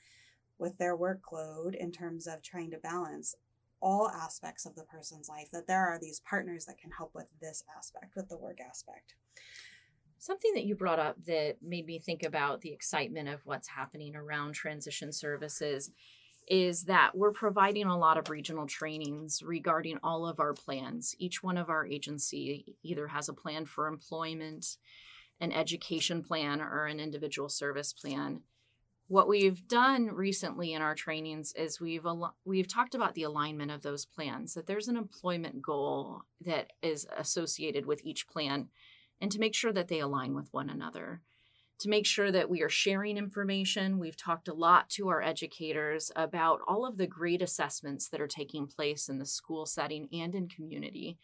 with 0.59 0.77
their 0.79 0.97
workload 0.97 1.75
in 1.75 1.93
terms 1.93 2.27
of 2.27 2.43
trying 2.43 2.71
to 2.71 2.79
balance 2.79 3.37
all 3.81 4.09
aspects 4.09 4.65
of 4.65 4.75
the 4.75 4.85
person's 4.85 5.29
life, 5.29 5.51
that 5.53 5.67
there 5.67 5.87
are 5.87 5.99
these 6.01 6.21
partners 6.21 6.65
that 6.65 6.79
can 6.79 6.91
help 6.91 7.15
with 7.15 7.27
this 7.41 7.63
aspect, 7.77 8.17
with 8.17 8.29
the 8.29 8.39
work 8.39 8.59
aspect. 8.61 9.15
Something 10.19 10.53
that 10.55 10.65
you 10.65 10.75
brought 10.75 10.99
up 10.99 11.23
that 11.27 11.57
made 11.61 11.85
me 11.85 11.99
think 11.99 12.23
about 12.23 12.63
the 12.63 12.73
excitement 12.73 13.29
of 13.29 13.45
what's 13.45 13.69
happening 13.69 14.17
around 14.17 14.55
transition 14.55 15.13
services 15.13 15.91
is 16.47 16.85
that 16.85 17.17
we're 17.17 17.33
providing 17.33 17.87
a 17.87 17.99
lot 17.99 18.19
of 18.19 18.29
regional 18.29 18.67
trainings 18.67 19.43
regarding 19.43 19.99
all 20.03 20.27
of 20.27 20.41
our 20.41 20.53
plans. 20.53 21.15
Each 21.19 21.43
one 21.43 21.57
of 21.57 21.71
our 21.71 21.87
agency 21.87 22.77
either 22.83 23.09
has 23.09 23.29
a 23.29 23.35
plan 23.35 23.67
for 23.67 23.87
employment, 23.87 24.77
an 25.41 25.53
education 25.53 26.23
plan, 26.23 26.61
or 26.61 26.87
an 26.87 27.01
individual 27.01 27.49
service 27.49 27.93
plan. 27.93 28.43
What 29.09 29.29
we've 29.29 29.67
done 29.69 30.07
recently 30.07 30.73
in 30.73 30.81
our 30.81 30.95
trainings 30.95 31.53
is 31.55 31.81
we've 31.81 32.07
al- 32.07 32.37
we've 32.45 32.69
talked 32.69 32.95
about 32.95 33.15
the 33.15 33.25
alignment 33.25 33.71
of 33.71 33.83
those 33.83 34.07
plans. 34.07 34.55
That 34.55 34.67
there's 34.67 34.89
an 34.89 34.97
employment 34.97 35.61
goal 35.61 36.23
that 36.41 36.73
is 36.83 37.07
associated 37.17 37.85
with 37.85 38.05
each 38.05 38.27
plan, 38.27 38.69
and 39.21 39.31
to 39.31 39.39
make 39.39 39.55
sure 39.55 39.73
that 39.73 39.89
they 39.89 40.01
align 40.01 40.35
with 40.35 40.53
one 40.53 40.71
another 40.71 41.21
to 41.81 41.89
make 41.89 42.07
sure 42.07 42.31
that 42.31 42.49
we 42.49 42.63
are 42.63 42.69
sharing 42.69 43.17
information. 43.17 43.99
We've 43.99 44.17
talked 44.17 44.49
a 44.49 44.55
lot 44.55 44.89
to 44.91 45.09
our 45.09 45.23
educators 45.23 46.11
about 46.17 46.61
all 46.67 46.87
of 46.87 46.97
the 46.97 47.07
great 47.07 47.43
assessments 47.43 48.09
that 48.09 48.21
are 48.21 48.29
taking 48.29 48.67
place 48.67 49.09
in 49.09 49.19
the 49.19 49.27
school 49.27 49.67
setting 49.67 50.09
and 50.13 50.35
in 50.35 50.49
community 50.49 51.19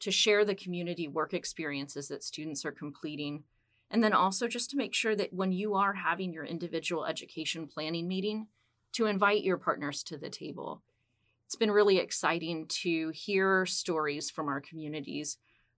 to 0.00 0.10
share 0.10 0.44
the 0.44 0.54
community 0.54 1.08
work 1.08 1.34
experiences 1.34 2.08
that 2.08 2.22
students 2.22 2.64
are 2.64 2.72
completing. 2.72 3.44
And 3.90 4.02
then 4.02 4.12
also 4.12 4.46
just 4.48 4.70
to 4.70 4.76
make 4.76 4.94
sure 4.94 5.16
that 5.16 5.32
when 5.32 5.52
you 5.52 5.74
are 5.74 5.94
having 5.94 6.32
your 6.32 6.44
individual 6.44 7.04
education 7.06 7.66
planning 7.66 8.06
meeting, 8.06 8.48
to 8.96 9.06
invite 9.06 9.44
your 9.44 9.58
partners 9.58 10.02
to 10.02 10.16
the 10.16 10.30
table. 10.30 10.82
It's 11.44 11.54
been 11.54 11.70
really 11.70 11.98
exciting 11.98 12.66
to 12.82 13.10
hear 13.10 13.66
stories 13.66 14.30
from 14.30 14.48
our 14.48 14.60
communities 14.60 15.36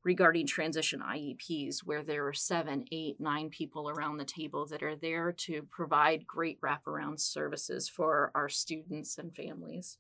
regarding 0.09 0.47
transition 0.47 1.01
IEPs, 1.01 1.81
where 1.81 2.03
there 2.03 2.27
are 2.27 2.33
seven, 2.33 2.83
eight, 2.91 3.21
nine 3.21 3.51
people 3.51 3.91
around 3.91 4.17
the 4.17 4.25
table 4.25 4.65
that 4.65 4.83
are 4.83 4.97
there 4.97 5.33
to 5.33 5.61
provide 5.69 6.27
great 6.27 6.59
wraparound 6.63 7.21
services 7.21 7.91
for 7.91 8.33
our 8.35 8.49
students 8.49 9.19
and 9.19 9.37
families. 9.37 9.99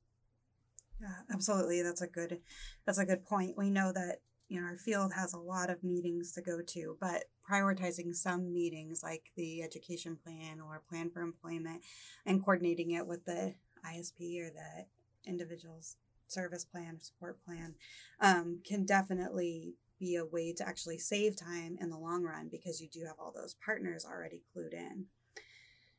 Yeah, 0.98 1.14
absolutely. 1.30 1.82
That's 1.82 2.00
a 2.00 2.06
good 2.06 2.40
that's 2.86 2.96
a 2.96 3.04
good 3.04 3.22
point. 3.26 3.58
We 3.58 3.68
know 3.68 3.92
that 3.92 4.22
you 4.48 4.58
know 4.58 4.66
our 4.66 4.78
field 4.78 5.12
has 5.12 5.34
a 5.34 5.38
lot 5.38 5.68
of 5.68 5.84
meetings 5.84 6.32
to 6.32 6.40
go 6.40 6.62
to, 6.62 6.96
but 6.98 7.24
prioritizing 7.46 8.16
some 8.16 8.50
meetings 8.50 9.02
like 9.02 9.30
the 9.36 9.62
education 9.62 10.16
plan 10.24 10.58
or 10.58 10.82
plan 10.88 11.10
for 11.10 11.20
employment 11.20 11.82
and 12.24 12.42
coordinating 12.42 12.92
it 12.92 13.06
with 13.06 13.26
the 13.26 13.54
ISP 13.84 14.40
or 14.40 14.48
the 14.48 14.86
individual's 15.30 15.96
service 16.28 16.64
plan 16.64 16.94
or 16.94 17.00
support 17.00 17.44
plan 17.44 17.74
um, 18.20 18.60
can 18.64 18.86
definitely 18.86 19.74
be 19.98 20.16
a 20.16 20.24
way 20.24 20.52
to 20.54 20.66
actually 20.66 20.98
save 20.98 21.36
time 21.36 21.76
in 21.80 21.90
the 21.90 21.98
long 21.98 22.22
run 22.22 22.48
because 22.50 22.80
you 22.80 22.88
do 22.88 23.04
have 23.06 23.16
all 23.18 23.32
those 23.34 23.54
partners 23.64 24.04
already 24.04 24.42
clued 24.54 24.72
in. 24.72 25.06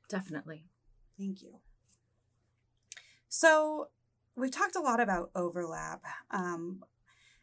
Definitely. 0.10 0.65
Thank 1.18 1.41
you. 1.41 1.60
So, 3.27 3.89
we've 4.36 4.51
talked 4.51 4.75
a 4.75 4.82
lot 4.82 5.00
about 5.00 5.32
overlap. 5.36 6.01
Um, 6.32 6.84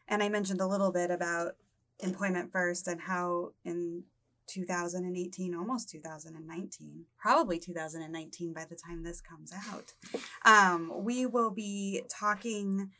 and 0.07 0.23
I 0.23 0.29
mentioned 0.29 0.61
a 0.61 0.67
little 0.67 0.91
bit 0.91 1.11
about 1.11 1.53
employment 1.99 2.51
first 2.51 2.87
and 2.87 3.01
how 3.01 3.51
in 3.63 4.03
2018, 4.47 5.53
almost 5.55 5.89
2019, 5.89 7.05
probably 7.17 7.59
2019 7.59 8.53
by 8.53 8.65
the 8.65 8.75
time 8.75 9.03
this 9.03 9.21
comes 9.21 9.51
out, 9.69 9.93
um, 10.45 10.91
we 11.03 11.25
will 11.25 11.51
be 11.51 12.01
talking 12.09 12.91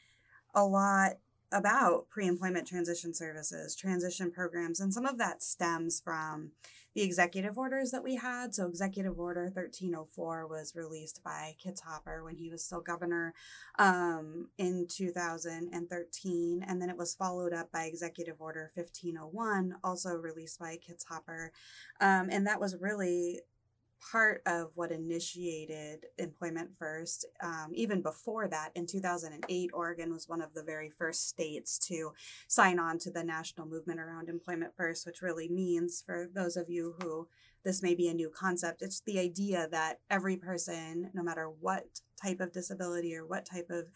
a 0.54 0.64
lot 0.64 1.14
about 1.52 2.10
pre 2.10 2.28
employment 2.28 2.68
transition 2.68 3.14
services, 3.14 3.76
transition 3.76 4.32
programs, 4.32 4.80
and 4.80 4.94
some 4.94 5.06
of 5.06 5.18
that 5.18 5.42
stems 5.42 6.02
from 6.02 6.52
the 6.98 7.04
executive 7.04 7.60
orders 7.60 7.92
that 7.92 8.04
we 8.04 8.16
had. 8.16 8.56
So, 8.56 8.68
Executive 8.68 9.20
Order 9.20 9.44
1304 9.44 10.48
was 10.48 10.74
released 10.76 11.24
by 11.24 11.56
Kitzhaber 11.64 12.24
when 12.24 12.38
he 12.38 12.50
was 12.50 12.64
still 12.64 12.82
governor 12.82 13.36
um, 13.78 14.50
in 14.58 14.88
2013. 14.90 16.66
And 16.68 16.82
then 16.82 16.90
it 16.90 16.98
was 16.98 17.14
followed 17.14 17.54
up 17.54 17.72
by 17.72 17.84
Executive 17.84 18.38
Order 18.40 18.72
1501, 18.74 19.76
also 19.84 20.16
released 20.16 20.60
by 20.60 20.78
Kitzhaber. 20.78 21.50
Um, 22.02 22.30
and 22.32 22.48
that 22.48 22.60
was 22.60 22.76
really 22.76 23.42
part 24.12 24.42
of 24.46 24.72
what 24.76 24.92
initiated 24.92 26.06
employment 26.18 26.70
first. 26.78 27.26
Um, 27.42 27.72
even 27.74 28.02
before 28.02 28.48
that, 28.48 28.72
in 28.76 28.86
2008, 28.86 29.70
Oregon 29.74 30.14
was 30.14 30.28
one 30.28 30.42
of 30.42 30.54
the 30.54 30.64
very 30.64 30.90
first 30.90 31.28
states 31.28 31.78
to 31.88 32.12
sign 32.48 32.80
on 32.80 32.98
to 33.00 33.12
the 33.12 33.24
national 33.24 33.68
movement 33.68 34.00
around 34.00 34.30
employment 34.30 34.74
first, 34.78 35.06
which 35.06 35.22
really 35.22 35.50
means, 35.50 36.04
for 36.06 36.28
those 36.34 36.58
of 36.58 36.70
you 36.70 36.96
who 37.02 37.28
this 37.64 37.84
may 37.84 37.96
be 37.96 38.08
a 38.08 38.14
new 38.14 38.30
concept, 38.30 38.82
it's 38.82 39.02
the 39.02 39.20
idea 39.20 39.68
that 39.72 40.00
every 40.10 40.38
person, 40.38 41.12
no 41.14 41.24
matter 41.24 41.50
what 41.60 42.02
type 42.22 42.40
of 42.40 42.54
disability 42.54 43.16
or 43.16 43.26
what 43.26 43.46
type 43.46 43.70
of 43.70 43.88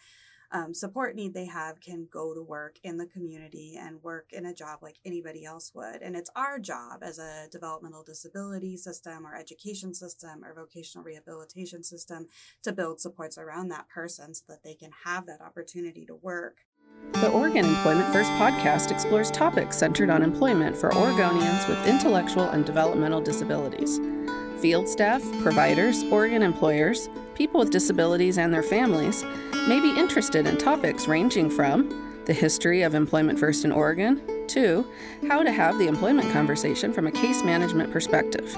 um, 0.51 0.73
support 0.73 1.15
need 1.15 1.33
they 1.33 1.45
have 1.45 1.79
can 1.79 2.07
go 2.11 2.33
to 2.33 2.41
work 2.41 2.77
in 2.83 2.97
the 2.97 3.05
community 3.05 3.77
and 3.79 4.03
work 4.03 4.33
in 4.33 4.45
a 4.45 4.53
job 4.53 4.79
like 4.81 4.97
anybody 5.05 5.45
else 5.45 5.71
would. 5.73 6.01
And 6.01 6.15
it's 6.15 6.29
our 6.35 6.59
job 6.59 7.03
as 7.03 7.19
a 7.19 7.47
developmental 7.51 8.03
disability 8.03 8.77
system 8.77 9.25
or 9.25 9.35
education 9.35 9.93
system 9.93 10.43
or 10.43 10.53
vocational 10.53 11.05
rehabilitation 11.05 11.83
system 11.83 12.27
to 12.63 12.73
build 12.73 12.99
supports 12.99 13.37
around 13.37 13.69
that 13.69 13.87
person 13.89 14.33
so 14.33 14.43
that 14.49 14.63
they 14.63 14.73
can 14.73 14.91
have 15.05 15.25
that 15.27 15.41
opportunity 15.41 16.05
to 16.05 16.15
work. 16.15 16.57
The 17.13 17.29
Oregon 17.29 17.65
Employment 17.65 18.11
First 18.13 18.29
podcast 18.31 18.91
explores 18.91 19.31
topics 19.31 19.77
centered 19.77 20.09
on 20.09 20.21
employment 20.21 20.75
for 20.75 20.89
Oregonians 20.91 21.67
with 21.67 21.87
intellectual 21.87 22.49
and 22.49 22.65
developmental 22.65 23.21
disabilities. 23.21 23.99
Field 24.61 24.87
staff, 24.87 25.23
providers, 25.41 26.03
Oregon 26.11 26.43
employers, 26.43 27.09
people 27.33 27.59
with 27.59 27.71
disabilities 27.71 28.37
and 28.37 28.53
their 28.53 28.61
families 28.61 29.25
may 29.67 29.79
be 29.79 29.89
interested 29.99 30.45
in 30.45 30.55
topics 30.55 31.07
ranging 31.07 31.49
from 31.49 32.23
the 32.25 32.33
history 32.33 32.83
of 32.83 32.93
Employment 32.93 33.39
First 33.39 33.65
in 33.65 33.71
Oregon 33.71 34.21
to 34.49 34.85
how 35.27 35.41
to 35.41 35.51
have 35.51 35.79
the 35.79 35.87
employment 35.87 36.31
conversation 36.31 36.93
from 36.93 37.07
a 37.07 37.11
case 37.11 37.41
management 37.41 37.91
perspective. 37.91 38.55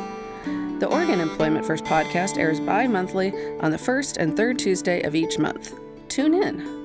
The 0.80 0.88
Oregon 0.88 1.22
Employment 1.22 1.66
First 1.66 1.86
podcast 1.86 2.38
airs 2.38 2.60
bi 2.60 2.86
monthly 2.86 3.32
on 3.62 3.72
the 3.72 3.78
first 3.78 4.18
and 4.18 4.36
third 4.36 4.60
Tuesday 4.60 5.04
of 5.04 5.16
each 5.16 5.40
month. 5.40 5.74
Tune 6.10 6.34
in. 6.34 6.84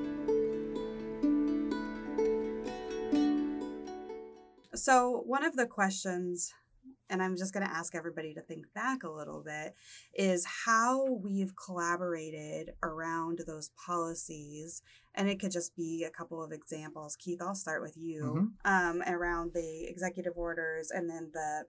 So, 4.77 5.25
one 5.27 5.45
of 5.45 5.57
the 5.57 5.67
questions 5.67 6.55
and 7.11 7.23
I'm 7.23 7.37
just 7.37 7.53
going 7.53 7.67
to 7.67 7.73
ask 7.73 7.95
everybody 7.95 8.35
to 8.35 8.41
think 8.41 8.73
back 8.75 9.03
a 9.03 9.11
little 9.11 9.43
bit, 9.43 9.75
is 10.15 10.47
how 10.65 11.05
we've 11.23 11.55
collaborated 11.57 12.71
around 12.83 13.41
those 13.47 13.71
policies. 13.87 14.83
And 15.15 15.29
it 15.29 15.41
could 15.41 15.51
just 15.51 15.75
be 15.77 16.05
a 16.05 16.11
couple 16.11 16.43
of 16.43 16.53
examples. 16.53 17.17
Keith, 17.17 17.41
I'll 17.43 17.55
start 17.55 17.83
with 17.83 17.97
you 17.97 18.53
um, 18.65 19.03
around 19.07 19.53
the 19.55 19.87
executive 19.89 20.35
orders 20.37 20.91
and 20.91 21.09
then 21.09 21.31
the 21.33 21.65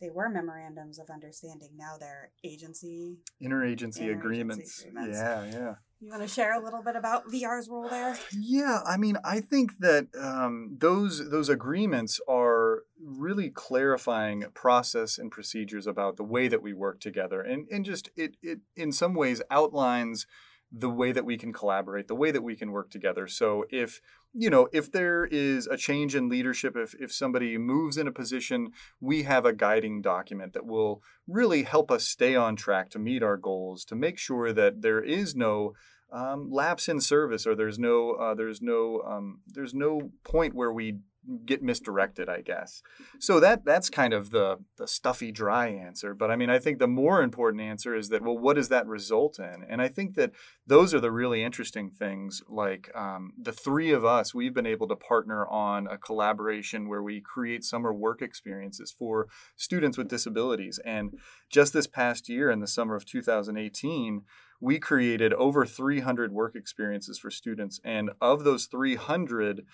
they 0.00 0.10
were 0.10 0.28
memorandums 0.28 0.98
of 0.98 1.08
understanding. 1.10 1.70
Now 1.76 1.94
they're 1.98 2.32
agency. 2.42 3.18
Interagency, 3.40 4.00
Interagency 4.00 4.12
agreements. 4.12 4.84
agreements. 4.84 5.18
Yeah, 5.18 5.44
yeah. 5.44 5.74
You 6.02 6.08
want 6.08 6.22
to 6.22 6.28
share 6.28 6.52
a 6.52 6.62
little 6.62 6.82
bit 6.82 6.96
about 6.96 7.28
VR's 7.28 7.68
role 7.68 7.88
there? 7.88 8.18
Yeah, 8.36 8.80
I 8.84 8.96
mean, 8.96 9.18
I 9.24 9.38
think 9.38 9.78
that 9.78 10.08
um, 10.20 10.76
those 10.76 11.30
those 11.30 11.48
agreements 11.48 12.20
are 12.26 12.82
really 13.00 13.50
clarifying 13.50 14.46
process 14.52 15.16
and 15.16 15.30
procedures 15.30 15.86
about 15.86 16.16
the 16.16 16.24
way 16.24 16.48
that 16.48 16.60
we 16.60 16.72
work 16.72 16.98
together, 16.98 17.40
and 17.40 17.68
and 17.70 17.84
just 17.84 18.10
it 18.16 18.36
it 18.42 18.58
in 18.74 18.90
some 18.90 19.14
ways 19.14 19.42
outlines 19.48 20.26
the 20.72 20.88
way 20.88 21.12
that 21.12 21.26
we 21.26 21.36
can 21.36 21.52
collaborate, 21.52 22.08
the 22.08 22.14
way 22.14 22.30
that 22.30 22.42
we 22.42 22.56
can 22.56 22.72
work 22.72 22.90
together. 22.90 23.26
So 23.26 23.66
if 23.70 24.00
you 24.32 24.48
know 24.48 24.68
if 24.72 24.90
there 24.90 25.26
is 25.26 25.66
a 25.66 25.76
change 25.76 26.14
in 26.14 26.30
leadership, 26.30 26.76
if 26.76 26.94
if 26.98 27.12
somebody 27.12 27.58
moves 27.58 27.98
in 27.98 28.08
a 28.08 28.12
position, 28.12 28.72
we 29.00 29.24
have 29.24 29.44
a 29.44 29.52
guiding 29.52 30.00
document 30.00 30.54
that 30.54 30.64
will 30.64 31.02
really 31.28 31.64
help 31.64 31.90
us 31.90 32.04
stay 32.04 32.34
on 32.34 32.56
track 32.56 32.88
to 32.90 32.98
meet 32.98 33.22
our 33.22 33.36
goals, 33.36 33.84
to 33.84 33.94
make 33.94 34.18
sure 34.18 34.52
that 34.52 34.80
there 34.80 35.02
is 35.02 35.36
no 35.36 35.74
um, 36.10 36.50
lapse 36.50 36.88
in 36.88 37.00
service 37.00 37.46
or 37.46 37.54
there's 37.54 37.78
no 37.78 38.12
uh, 38.12 38.34
there's 38.34 38.62
no 38.62 39.02
um, 39.06 39.40
there's 39.46 39.74
no 39.74 40.10
point 40.24 40.54
where 40.54 40.72
we 40.72 40.98
get 41.44 41.62
misdirected 41.62 42.28
i 42.28 42.40
guess. 42.40 42.82
So 43.18 43.40
that 43.40 43.64
that's 43.64 43.90
kind 43.90 44.12
of 44.12 44.30
the 44.30 44.58
the 44.76 44.88
stuffy 44.88 45.32
dry 45.32 45.68
answer 45.68 46.14
but 46.14 46.30
i 46.30 46.36
mean 46.36 46.50
i 46.50 46.58
think 46.58 46.78
the 46.78 46.88
more 46.88 47.22
important 47.22 47.62
answer 47.62 47.94
is 47.94 48.08
that 48.08 48.22
well 48.22 48.38
what 48.38 48.56
does 48.56 48.68
that 48.68 48.86
result 48.86 49.38
in? 49.38 49.64
And 49.68 49.80
i 49.80 49.88
think 49.88 50.14
that 50.14 50.32
those 50.66 50.94
are 50.94 51.00
the 51.00 51.12
really 51.12 51.42
interesting 51.42 51.90
things 51.90 52.42
like 52.48 52.90
um, 52.94 53.32
the 53.40 53.52
three 53.52 53.90
of 53.90 54.04
us 54.04 54.34
we've 54.34 54.54
been 54.54 54.66
able 54.66 54.88
to 54.88 54.96
partner 54.96 55.46
on 55.46 55.86
a 55.86 55.98
collaboration 55.98 56.88
where 56.88 57.02
we 57.02 57.20
create 57.20 57.64
summer 57.64 57.92
work 57.92 58.22
experiences 58.22 58.94
for 58.96 59.28
students 59.56 59.98
with 59.98 60.08
disabilities. 60.08 60.80
And 60.84 61.18
just 61.50 61.72
this 61.72 61.86
past 61.86 62.28
year 62.28 62.50
in 62.50 62.60
the 62.60 62.66
summer 62.66 62.94
of 62.94 63.04
2018 63.04 64.22
we 64.60 64.78
created 64.78 65.32
over 65.34 65.66
300 65.66 66.30
work 66.30 66.54
experiences 66.54 67.18
for 67.18 67.32
students. 67.32 67.80
And 67.84 68.10
of 68.20 68.44
those 68.44 68.66
300 68.66 69.66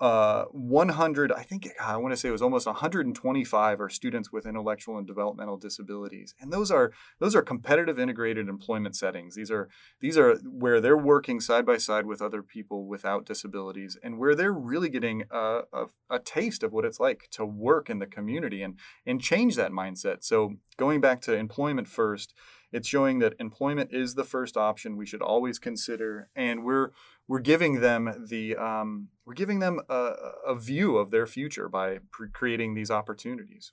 uh, 0.00 0.44
100 0.52 1.32
i 1.32 1.42
think 1.42 1.68
i 1.80 1.96
want 1.96 2.12
to 2.12 2.16
say 2.16 2.28
it 2.28 2.32
was 2.32 2.42
almost 2.42 2.66
125 2.66 3.80
are 3.80 3.88
students 3.88 4.32
with 4.32 4.46
intellectual 4.46 4.96
and 4.98 5.06
developmental 5.06 5.56
disabilities. 5.56 6.34
And 6.40 6.52
those 6.52 6.70
are 6.70 6.92
those 7.18 7.34
are 7.34 7.42
competitive 7.42 7.98
integrated 7.98 8.48
employment 8.48 8.96
settings. 8.96 9.34
These 9.34 9.50
are 9.50 9.68
these 10.00 10.16
are 10.16 10.36
where 10.36 10.80
they're 10.80 10.96
working 10.96 11.40
side 11.40 11.66
by 11.66 11.76
side 11.76 12.06
with 12.06 12.22
other 12.22 12.42
people 12.42 12.86
without 12.86 13.26
disabilities 13.26 13.98
and 14.02 14.18
where 14.18 14.34
they're 14.34 14.52
really 14.52 14.88
getting 14.88 15.24
a, 15.30 15.60
a, 15.72 15.86
a 16.10 16.18
taste 16.18 16.62
of 16.62 16.72
what 16.72 16.84
it's 16.84 17.00
like 17.00 17.28
to 17.32 17.44
work 17.44 17.90
in 17.90 17.98
the 17.98 18.06
community 18.06 18.62
and 18.62 18.78
and 19.06 19.20
change 19.20 19.56
that 19.56 19.72
mindset. 19.72 20.24
So 20.24 20.54
going 20.76 21.00
back 21.00 21.20
to 21.22 21.34
employment 21.34 21.88
first 21.88 22.34
it's 22.72 22.88
showing 22.88 23.18
that 23.20 23.34
employment 23.38 23.90
is 23.92 24.14
the 24.14 24.24
first 24.24 24.56
option 24.56 24.96
we 24.96 25.06
should 25.06 25.22
always 25.22 25.58
consider, 25.58 26.28
and 26.36 26.64
we're 26.64 26.90
we're 27.26 27.40
giving 27.40 27.80
them 27.80 28.26
the 28.28 28.56
um, 28.56 29.08
we're 29.24 29.34
giving 29.34 29.60
them 29.60 29.80
a, 29.88 30.12
a 30.46 30.54
view 30.54 30.96
of 30.96 31.10
their 31.10 31.26
future 31.26 31.68
by 31.68 31.98
pre- 32.10 32.30
creating 32.30 32.74
these 32.74 32.90
opportunities. 32.90 33.72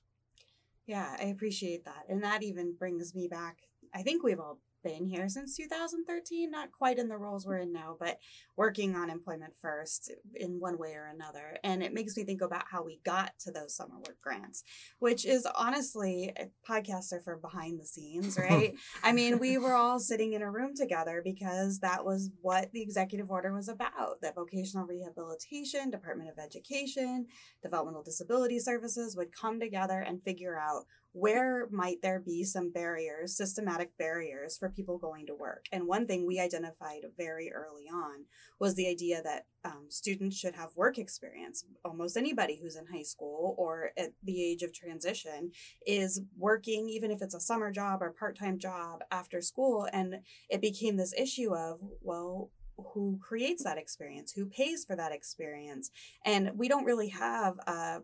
Yeah, 0.85 1.15
I 1.19 1.25
appreciate 1.25 1.85
that. 1.85 2.05
And 2.07 2.23
that 2.23 2.43
even 2.43 2.75
brings 2.77 3.15
me 3.15 3.27
back. 3.27 3.57
I 3.93 4.03
think 4.03 4.23
we've 4.23 4.39
all 4.39 4.59
been 4.85 5.07
here 5.07 5.27
since 5.27 5.57
2013, 5.57 6.51
not 6.51 6.71
quite 6.71 6.99
in 6.99 7.09
the 7.09 7.17
roles 7.17 7.45
we're 7.45 7.57
in 7.57 7.73
now, 7.73 7.97
but 7.99 8.19
working 8.55 8.95
on 8.95 9.09
employment 9.09 9.53
first 9.59 10.11
in 10.35 10.59
one 10.59 10.77
way 10.77 10.93
or 10.93 11.11
another. 11.13 11.57
And 11.63 11.81
it 11.81 11.91
makes 11.91 12.15
me 12.15 12.23
think 12.23 12.41
about 12.41 12.65
how 12.69 12.83
we 12.83 12.99
got 13.03 13.31
to 13.39 13.51
those 13.51 13.75
summer 13.75 13.95
work 13.95 14.17
grants, 14.21 14.63
which 14.99 15.25
is 15.25 15.47
honestly, 15.55 16.31
podcasts 16.69 17.11
are 17.11 17.21
for 17.21 17.35
behind 17.35 17.79
the 17.79 17.85
scenes, 17.85 18.37
right? 18.39 18.75
I 19.03 19.11
mean, 19.11 19.39
we 19.39 19.57
were 19.57 19.73
all 19.73 19.99
sitting 19.99 20.33
in 20.33 20.43
a 20.43 20.51
room 20.51 20.75
together 20.75 21.21
because 21.23 21.79
that 21.79 22.05
was 22.05 22.29
what 22.41 22.71
the 22.71 22.83
executive 22.83 23.31
order 23.31 23.53
was 23.53 23.67
about 23.67 24.21
that 24.21 24.35
vocational 24.35 24.85
rehabilitation, 24.85 25.89
Department 25.89 26.29
of 26.29 26.37
Education, 26.37 27.25
Developmental 27.63 28.03
Disability 28.03 28.59
Services 28.59 29.17
would 29.17 29.35
come 29.35 29.59
together 29.59 29.99
and 30.01 30.21
figure 30.21 30.57
out 30.57 30.85
where 31.15 31.65
might 31.71 32.01
there 32.01 32.19
be 32.19 32.43
some 32.43 32.69
barriers, 32.69 33.37
systematic 33.37 33.97
barriers 33.97 34.57
for 34.57 34.69
people 34.69 34.97
going 34.97 35.25
to 35.25 35.33
work? 35.33 35.63
And 35.71 35.87
one 35.87 36.05
thing 36.07 36.27
we 36.27 36.41
identified 36.41 37.03
very 37.17 37.53
early 37.53 37.85
on 37.85 38.25
was 38.59 38.75
the 38.75 38.89
idea 38.89 39.21
that 39.23 39.45
um, 39.63 39.85
students 39.87 40.37
should 40.37 40.55
have 40.55 40.75
work 40.75 40.97
experience. 40.97 41.63
Almost 41.85 42.17
anybody 42.17 42.59
who's 42.61 42.75
in 42.75 42.85
high 42.87 43.03
school 43.03 43.55
or 43.57 43.91
at 43.97 44.11
the 44.23 44.43
age 44.43 44.61
of 44.61 44.73
transition 44.73 45.51
is 45.87 46.21
working, 46.37 46.89
even 46.89 47.11
if 47.11 47.21
it's 47.21 47.33
a 47.33 47.39
summer 47.39 47.71
job 47.71 48.01
or 48.01 48.11
part 48.11 48.37
time 48.37 48.59
job 48.59 48.99
after 49.09 49.39
school. 49.39 49.87
And 49.93 50.17
it 50.49 50.59
became 50.59 50.97
this 50.97 51.13
issue 51.17 51.55
of, 51.55 51.79
well, 52.01 52.51
who 52.93 53.17
creates 53.21 53.63
that 53.63 53.77
experience 53.77 54.33
who 54.33 54.45
pays 54.47 54.83
for 54.83 54.97
that 54.97 55.13
experience 55.13 55.91
and 56.25 56.51
we 56.57 56.67
don't 56.67 56.83
really 56.83 57.07
have 57.07 57.57
a 57.67 57.99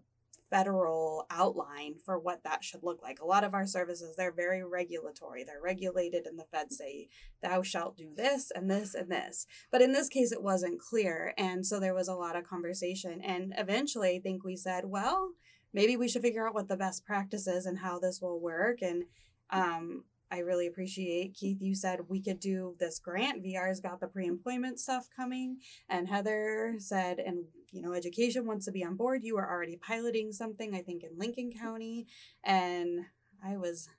federal 0.52 1.26
outline 1.32 1.96
for 2.06 2.20
what 2.20 2.44
that 2.44 2.64
should 2.64 2.84
look 2.84 3.02
like. 3.02 3.20
A 3.20 3.26
lot 3.26 3.44
of 3.44 3.56
our 3.56 3.66
services, 3.66 4.16
they're 4.16 4.32
very 4.32 4.64
regulatory. 4.64 5.44
They're 5.44 5.62
regulated, 5.62 6.28
and 6.28 6.38
the 6.38 6.46
feds 6.52 6.78
say, 6.78 7.08
thou 7.42 7.64
shalt 7.64 7.98
do 7.98 8.10
this 8.16 8.52
and 8.54 8.70
this 8.70 8.94
and 8.94 9.10
this. 9.10 9.48
But 9.72 9.82
in 9.82 9.94
this 9.94 10.10
case, 10.10 10.32
it 10.32 10.44
wasn't 10.44 10.80
clear. 10.80 11.34
And 11.38 11.66
so 11.66 11.80
there 11.80 11.96
was 11.96 12.10
a 12.10 12.16
lot 12.16 12.36
of 12.36 12.44
conversation. 12.44 13.22
And 13.22 13.54
eventually, 13.58 14.18
I 14.18 14.20
think 14.20 14.44
we 14.44 14.56
said, 14.56 14.84
well, 14.86 15.32
maybe 15.74 15.98
we 15.98 16.08
should 16.08 16.22
figure 16.22 16.48
out 16.48 16.54
what 16.54 16.68
the 16.68 16.78
best 16.78 17.06
practice 17.06 17.48
is 17.48 17.66
and 17.66 17.80
how 17.80 17.98
this 17.98 18.20
will 18.22 18.40
work. 18.40 18.82
And 18.82 19.06
um, 19.50 20.04
I 20.32 20.40
really 20.40 20.66
appreciate 20.66 21.34
Keith. 21.36 21.58
You 21.62 21.76
said 21.76 22.00
we 22.08 22.22
could 22.22 22.40
do 22.40 22.76
this 22.80 23.00
grant. 23.00 23.44
VR's 23.44 23.82
got 23.82 24.00
the 24.00 24.08
pre-employment 24.08 24.80
stuff 24.80 25.10
coming, 25.16 25.58
and 25.90 26.08
Heather 26.08 26.76
said, 26.78 27.20
and 27.20 27.44
you 27.72 27.82
know, 27.82 27.94
education 27.94 28.46
wants 28.48 28.66
to 28.66 28.72
be 28.72 28.84
on 28.84 28.96
board. 28.96 29.24
You 29.24 29.38
are 29.38 29.50
already 29.50 29.78
piloting 29.78 30.32
something, 30.32 30.74
I 30.74 30.82
think, 30.82 31.04
in 31.04 31.18
Lincoln 31.18 31.52
County, 31.52 32.08
and 32.44 33.02
I 33.44 33.58
was 33.58 33.90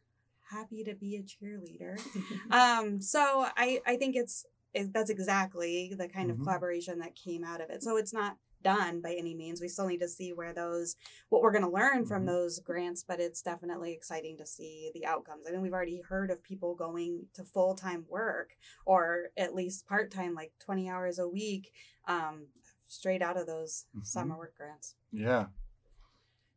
happy 0.50 0.82
to 0.84 0.94
be 0.94 1.16
a 1.16 1.22
cheerleader. 1.22 1.98
um, 2.50 3.00
so 3.00 3.46
I 3.56 3.80
I 3.86 3.96
think 3.96 4.16
it's 4.16 4.44
it, 4.74 4.92
that's 4.92 5.10
exactly 5.10 5.92
the 5.96 6.08
kind 6.08 6.30
of 6.30 6.38
Mhm. 6.38 6.44
collaboration 6.44 6.98
that 7.00 7.14
came 7.14 7.44
out 7.44 7.60
of 7.60 7.68
it. 7.68 7.82
So 7.82 7.96
it's 7.98 8.12
not 8.14 8.38
done 8.62 9.00
by 9.00 9.14
any 9.14 9.34
means. 9.34 9.60
We 9.60 9.68
still 9.68 9.86
need 9.86 10.00
to 10.00 10.08
see 10.08 10.32
where 10.32 10.52
those 10.52 10.96
what 11.28 11.42
we're 11.42 11.52
going 11.52 11.64
to 11.64 11.70
learn 11.70 12.04
from 12.06 12.22
Mhm. 12.24 12.26
those 12.26 12.58
grants, 12.60 13.02
but 13.02 13.20
it's 13.20 13.42
definitely 13.42 13.92
exciting 13.92 14.36
to 14.38 14.46
see 14.46 14.90
the 14.94 15.06
outcomes. 15.06 15.46
I 15.46 15.50
mean, 15.52 15.62
we've 15.62 15.72
already 15.72 16.00
heard 16.00 16.30
of 16.30 16.42
people 16.42 16.74
going 16.74 17.28
to 17.34 17.44
full 17.44 17.74
time 17.74 18.06
work 18.08 18.56
or 18.84 19.30
at 19.36 19.54
least 19.54 19.86
part 19.86 20.10
time, 20.10 20.34
like 20.34 20.52
20 20.58 20.88
hours 20.88 21.18
a 21.18 21.28
week, 21.28 21.72
um, 22.06 22.48
straight 22.86 23.22
out 23.22 23.36
of 23.36 23.46
those 23.46 23.86
Mhm. 23.94 24.04
summer 24.06 24.36
work 24.36 24.54
grants. 24.56 24.94
Yeah. 25.10 25.48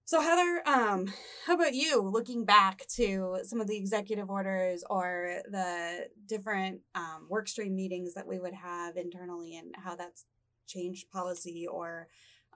So 0.08 0.22
Heather, 0.22 0.62
um, 0.68 1.12
how 1.46 1.56
about 1.56 1.74
you? 1.74 2.00
Looking 2.00 2.46
back 2.46 2.86
to 2.90 3.40
some 3.44 3.60
of 3.60 3.66
the 3.66 3.76
executive 3.76 4.30
orders 4.30 4.84
or 4.88 5.42
the 5.50 6.12
different 6.28 6.82
um, 6.94 7.28
work 7.28 7.48
stream 7.48 7.76
meetings 7.76 8.14
that 8.14 8.28
we 8.28 8.38
would 8.40 8.54
have 8.54 8.98
internally, 8.98 9.56
and 9.56 9.76
how 9.76 9.96
that's 9.96 10.26
changed 10.68 11.10
policy 11.12 11.68
or 11.68 12.08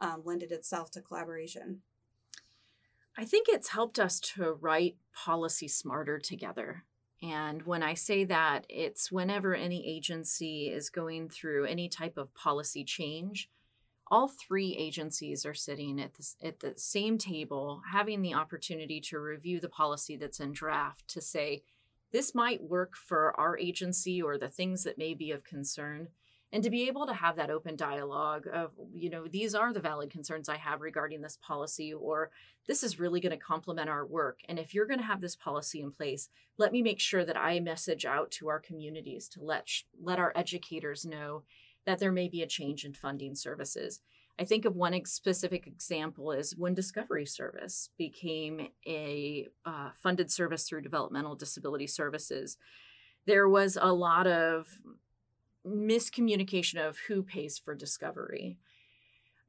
um, 0.02 0.22
lended 0.26 0.52
itself 0.52 0.92
to 0.92 1.02
collaboration. 1.02 1.82
I 3.18 3.26
think 3.26 3.48
it's 3.50 3.70
helped 3.70 4.00
us 4.00 4.20
to 4.22 4.54
write 4.54 4.96
policy 5.14 5.68
smarter 5.68 6.20
together. 6.20 6.86
And 7.22 7.64
when 7.64 7.84
I 7.84 7.96
say 7.96 8.24
that, 8.26 8.66
it's 8.70 9.12
whenever 9.12 9.54
any 9.54 9.86
agency 9.86 10.70
is 10.70 10.90
going 10.90 11.30
through 11.30 11.66
any 11.66 11.90
type 11.90 12.18
of 12.18 12.34
policy 12.34 12.86
change, 12.86 13.50
all 14.08 14.30
three 14.30 14.76
agencies 14.78 15.46
are 15.46 15.54
sitting 15.54 16.00
at 16.00 16.14
the, 16.14 16.48
at 16.48 16.60
the 16.62 16.74
same 16.78 17.18
table, 17.18 17.82
having 17.92 18.22
the 18.22 18.34
opportunity 18.34 19.02
to 19.02 19.20
review 19.20 19.60
the 19.60 19.70
policy 19.70 20.16
that's 20.16 20.40
in 20.40 20.54
draft 20.54 21.08
to 21.10 21.22
say, 21.22 21.62
this 22.12 22.34
might 22.34 22.64
work 22.64 22.96
for 22.96 23.40
our 23.40 23.58
agency 23.58 24.22
or 24.22 24.38
the 24.38 24.50
things 24.50 24.84
that 24.84 24.98
may 24.98 25.14
be 25.14 25.32
of 25.32 25.44
concern 25.44 26.08
and 26.52 26.64
to 26.64 26.70
be 26.70 26.88
able 26.88 27.06
to 27.06 27.14
have 27.14 27.36
that 27.36 27.50
open 27.50 27.76
dialogue 27.76 28.48
of 28.52 28.72
you 28.94 29.10
know 29.10 29.28
these 29.28 29.54
are 29.56 29.74
the 29.74 29.80
valid 29.80 30.10
concerns 30.10 30.50
i 30.50 30.58
have 30.58 30.82
regarding 30.82 31.22
this 31.22 31.38
policy 31.42 31.94
or 31.94 32.32
this 32.68 32.84
is 32.84 33.00
really 33.00 33.20
going 33.20 33.32
to 33.32 33.38
complement 33.38 33.90
our 33.90 34.06
work 34.06 34.40
and 34.48 34.60
if 34.60 34.74
you're 34.74 34.88
going 34.88 35.00
to 35.00 35.06
have 35.06 35.22
this 35.22 35.36
policy 35.36 35.82
in 35.82 35.92
place 35.92 36.30
let 36.58 36.72
me 36.72 36.82
make 36.82 37.00
sure 37.00 37.26
that 37.26 37.38
i 37.38 37.60
message 37.60 38.06
out 38.06 38.32
to 38.32 38.48
our 38.48 38.60
communities 38.60 39.28
to 39.28 39.42
let 39.42 39.68
let 40.02 40.20
our 40.20 40.34
educators 40.36 41.06
know 41.06 41.44
that 41.86 42.00
there 42.00 42.12
may 42.12 42.28
be 42.28 42.42
a 42.42 42.48
change 42.48 42.86
in 42.86 42.94
funding 42.94 43.36
services 43.36 44.02
I 44.40 44.46
think 44.46 44.64
of 44.64 44.78
one 44.78 44.94
ex- 44.94 45.12
specific 45.12 45.68
example 45.68 46.32
is 46.32 46.56
when 46.58 46.74
Discovery 46.74 47.26
Service 47.26 47.90
became 47.98 48.70
a 48.88 49.48
uh, 49.66 49.90
funded 50.02 50.32
service 50.32 50.64
through 50.64 50.82
Developmental 50.82 51.36
Disability 51.36 51.88
Services. 51.88 52.58
There 53.26 53.50
was 53.50 53.78
a 53.80 53.92
lot 53.92 54.28
of 54.28 54.80
miscommunication 55.66 56.88
of 56.88 56.98
who 57.08 57.24
pays 57.24 57.58
for 57.58 57.76
Discovery. 57.76 58.58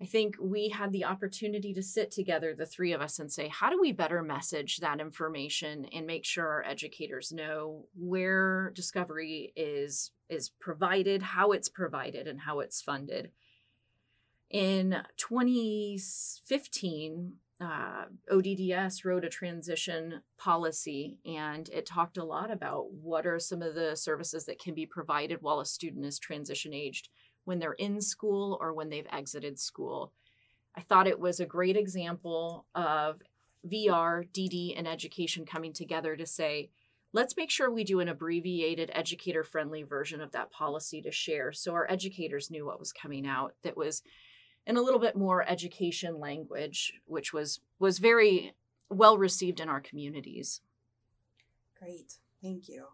I 0.03 0.07
think 0.07 0.37
we 0.41 0.71
had 0.71 0.93
the 0.93 1.05
opportunity 1.05 1.75
to 1.75 1.83
sit 1.83 2.11
together, 2.11 2.55
the 2.55 2.65
three 2.65 2.93
of 2.93 3.03
us, 3.03 3.19
and 3.19 3.31
say, 3.31 3.49
how 3.49 3.69
do 3.69 3.79
we 3.79 3.93
better 3.93 4.23
message 4.23 4.79
that 4.79 4.99
information 4.99 5.85
and 5.93 6.07
make 6.07 6.25
sure 6.25 6.49
our 6.49 6.65
educators 6.65 7.33
know 7.33 7.85
where 7.95 8.73
Discovery 8.75 9.53
is 9.57 10.13
is 10.31 10.49
provided, 10.49 11.21
how 11.23 11.53
it's 11.53 11.69
provided, 11.69 12.27
and 12.27 12.41
how 12.41 12.61
it's 12.61 12.81
funded. 12.81 13.33
In 14.49 15.03
2015, 15.17 17.35
uh, 17.61 18.05
ODDS 18.33 19.05
wrote 19.05 19.25
a 19.25 19.29
transition 19.29 20.23
policy 20.39 21.19
and 21.27 21.69
it 21.69 21.85
talked 21.85 22.17
a 22.17 22.25
lot 22.25 22.51
about 22.51 22.91
what 22.93 23.27
are 23.27 23.39
some 23.39 23.61
of 23.61 23.75
the 23.75 23.95
services 23.95 24.47
that 24.47 24.59
can 24.59 24.75
be 24.75 24.87
provided 24.87 25.43
while 25.43 25.61
a 25.61 25.67
student 25.67 26.07
is 26.07 26.19
transition 26.19 26.73
aged 26.73 27.11
when 27.45 27.59
they're 27.59 27.73
in 27.75 28.01
school 28.01 28.59
or 28.61 28.73
when 28.73 28.89
they've 28.89 29.07
exited 29.13 29.59
school. 29.59 30.13
I 30.75 30.81
thought 30.81 31.07
it 31.07 31.21
was 31.21 31.41
a 31.41 31.47
great 31.47 31.77
example 31.77 32.67
of 32.75 33.21
VR, 33.71 34.27
DD, 34.33 34.79
and 34.79 34.89
education 34.89 35.45
coming 35.45 35.73
together 35.73 36.17
to 36.17 36.25
say, 36.25 36.71
let's 37.13 37.37
make 37.37 37.51
sure 37.51 37.71
we 37.71 37.85
do 37.85 38.01
an 38.01 38.09
abbreviated 38.09 38.91
educator 38.95 39.45
friendly 39.45 39.83
version 39.83 40.21
of 40.21 40.33
that 40.33 40.51
policy 40.51 41.03
to 41.03 41.11
share 41.11 41.53
so 41.53 41.73
our 41.73 41.91
educators 41.91 42.51
knew 42.51 42.65
what 42.65 42.79
was 42.79 42.93
coming 42.93 43.27
out 43.27 43.55
that 43.63 43.77
was 43.77 44.03
in 44.67 44.77
a 44.77 44.83
little 44.83 45.01
bit 45.01 45.17
more 45.17 45.49
education 45.49 46.19
language 46.19 46.95
which 47.07 47.33
was 47.33 47.61
was 47.79 47.99
very 47.99 48.53
well 48.89 49.19
received 49.19 49.61
in 49.61 49.69
our 49.69 49.81
communities 49.81 50.61
Great. 51.81 52.19
Thank 52.43 52.69
you. 52.69 52.87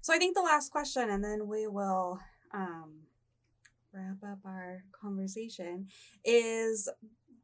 So 0.00 0.12
I 0.12 0.18
think 0.18 0.34
the 0.34 0.42
last 0.42 0.72
question, 0.72 1.10
and 1.10 1.22
then 1.22 1.46
we 1.46 1.68
will 1.68 2.18
um, 2.52 3.02
wrap 3.92 4.16
up 4.24 4.38
our 4.44 4.82
conversation, 5.00 5.86
is 6.24 6.88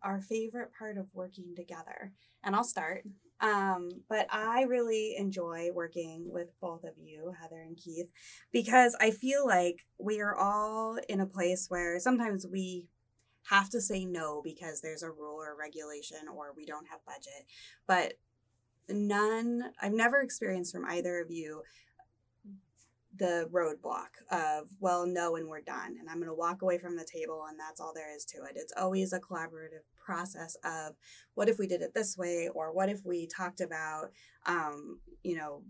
our 0.02 0.20
favorite 0.20 0.70
part 0.76 0.98
of 0.98 1.06
working 1.12 1.54
together. 1.54 2.12
And 2.42 2.56
I'll 2.56 2.64
start. 2.64 3.04
Um, 3.40 3.90
but 4.08 4.26
I 4.30 4.62
really 4.62 5.14
enjoy 5.16 5.70
working 5.72 6.24
with 6.32 6.48
both 6.60 6.82
of 6.82 6.94
you, 7.00 7.32
Heather 7.40 7.60
and 7.60 7.76
Keith, 7.76 8.10
because 8.52 8.96
I 9.00 9.12
feel 9.12 9.46
like 9.46 9.86
we 9.98 10.20
are 10.20 10.36
all 10.36 10.98
in 11.08 11.20
a 11.20 11.26
place 11.26 11.66
where 11.68 12.00
sometimes 12.00 12.44
we 12.44 12.88
have 13.48 13.70
to 13.70 13.80
say 13.80 14.04
no 14.04 14.40
because 14.42 14.80
there's 14.80 15.02
a 15.02 15.10
rule 15.10 15.36
or 15.40 15.56
regulation 15.58 16.28
or 16.34 16.52
we 16.56 16.64
don't 16.64 16.88
have 16.88 17.04
budget. 17.04 17.46
But 17.86 18.14
none, 18.88 19.72
I've 19.80 19.92
never 19.92 20.20
experienced 20.20 20.72
from 20.72 20.84
either 20.86 21.20
of 21.20 21.30
you 21.30 21.62
the 23.16 23.48
roadblock 23.52 24.08
of, 24.30 24.68
well, 24.80 25.06
no, 25.06 25.36
and 25.36 25.46
we're 25.46 25.60
done. 25.60 25.96
And 26.00 26.08
I'm 26.08 26.16
going 26.16 26.28
to 26.28 26.34
walk 26.34 26.62
away 26.62 26.78
from 26.78 26.96
the 26.96 27.04
table, 27.04 27.44
and 27.48 27.58
that's 27.60 27.80
all 27.80 27.92
there 27.94 28.14
is 28.14 28.24
to 28.26 28.38
it. 28.38 28.52
It's 28.54 28.72
always 28.76 29.12
a 29.12 29.20
collaborative 29.20 29.84
process 30.02 30.56
of 30.64 30.94
what 31.34 31.48
if 31.48 31.58
we 31.58 31.66
did 31.66 31.82
it 31.82 31.94
this 31.94 32.16
way, 32.16 32.48
or 32.54 32.72
what 32.72 32.88
if 32.88 33.04
we 33.04 33.26
talked 33.26 33.60
about, 33.60 34.12
um, 34.46 34.98
you 35.22 35.36
know, 35.36 35.62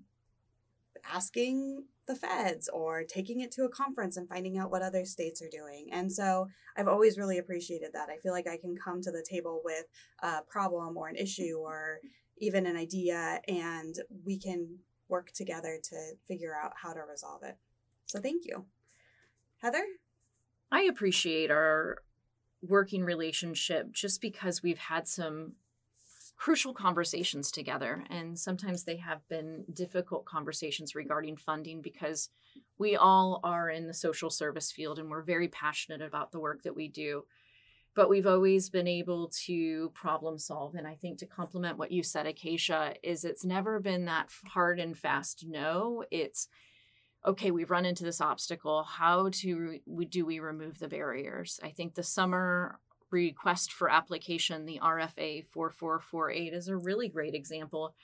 asking 1.10 1.84
the 2.06 2.14
feds 2.14 2.68
or 2.68 3.04
taking 3.04 3.40
it 3.40 3.52
to 3.52 3.64
a 3.64 3.68
conference 3.68 4.16
and 4.16 4.28
finding 4.28 4.58
out 4.58 4.70
what 4.70 4.82
other 4.82 5.04
states 5.04 5.40
are 5.40 5.48
doing. 5.50 5.88
And 5.92 6.12
so 6.12 6.48
I've 6.76 6.88
always 6.88 7.16
really 7.16 7.38
appreciated 7.38 7.90
that. 7.92 8.08
I 8.08 8.16
feel 8.16 8.32
like 8.32 8.48
I 8.48 8.56
can 8.56 8.76
come 8.76 9.00
to 9.02 9.12
the 9.12 9.24
table 9.28 9.60
with 9.64 9.84
a 10.20 10.42
problem 10.42 10.96
or 10.96 11.08
an 11.08 11.16
issue 11.16 11.56
mm-hmm. 11.56 11.66
or 11.66 12.00
even 12.38 12.66
an 12.66 12.76
idea, 12.76 13.40
and 13.46 13.94
we 14.24 14.36
can 14.36 14.78
work 15.08 15.30
together 15.32 15.78
to 15.82 15.96
figure 16.26 16.54
out 16.60 16.72
how 16.82 16.92
to 16.92 17.00
resolve 17.08 17.42
it. 17.44 17.56
So 18.06 18.18
thank 18.20 18.44
you. 18.46 18.64
Heather? 19.58 19.84
I 20.72 20.82
appreciate 20.82 21.50
our 21.50 21.98
working 22.62 23.04
relationship 23.04 23.92
just 23.92 24.20
because 24.20 24.62
we've 24.62 24.78
had 24.78 25.06
some 25.06 25.52
crucial 26.36 26.74
conversations 26.74 27.50
together. 27.50 28.04
And 28.10 28.38
sometimes 28.38 28.84
they 28.84 28.96
have 28.96 29.26
been 29.28 29.64
difficult 29.72 30.24
conversations 30.24 30.94
regarding 30.94 31.36
funding 31.36 31.80
because 31.80 32.30
we 32.78 32.96
all 32.96 33.40
are 33.44 33.70
in 33.70 33.86
the 33.86 33.94
social 33.94 34.30
service 34.30 34.72
field 34.72 34.98
and 34.98 35.08
we're 35.08 35.22
very 35.22 35.48
passionate 35.48 36.02
about 36.02 36.32
the 36.32 36.40
work 36.40 36.62
that 36.64 36.74
we 36.74 36.88
do. 36.88 37.24
But 37.94 38.08
we've 38.08 38.26
always 38.26 38.70
been 38.70 38.88
able 38.88 39.30
to 39.44 39.90
problem 39.90 40.38
solve. 40.38 40.74
And 40.74 40.86
I 40.86 40.94
think 40.94 41.18
to 41.18 41.26
complement 41.26 41.78
what 41.78 41.92
you 41.92 42.02
said, 42.02 42.26
Acacia, 42.26 42.94
is 43.02 43.24
it's 43.24 43.44
never 43.44 43.78
been 43.80 44.06
that 44.06 44.30
hard 44.46 44.80
and 44.80 44.96
fast 44.96 45.44
no. 45.46 46.02
It's 46.10 46.48
okay, 47.24 47.50
we've 47.50 47.70
run 47.70 47.84
into 47.84 48.02
this 48.02 48.20
obstacle. 48.20 48.82
How 48.82 49.28
to 49.32 49.78
do 50.08 50.26
we 50.26 50.40
remove 50.40 50.78
the 50.78 50.88
barriers? 50.88 51.60
I 51.62 51.68
think 51.68 51.94
the 51.94 52.02
summer 52.02 52.80
request 53.12 53.72
for 53.72 53.90
application, 53.90 54.64
the 54.64 54.80
RFA 54.82 55.44
4448, 55.46 56.52
is 56.52 56.68
a 56.68 56.76
really 56.76 57.08
great 57.08 57.34
example. 57.34 57.94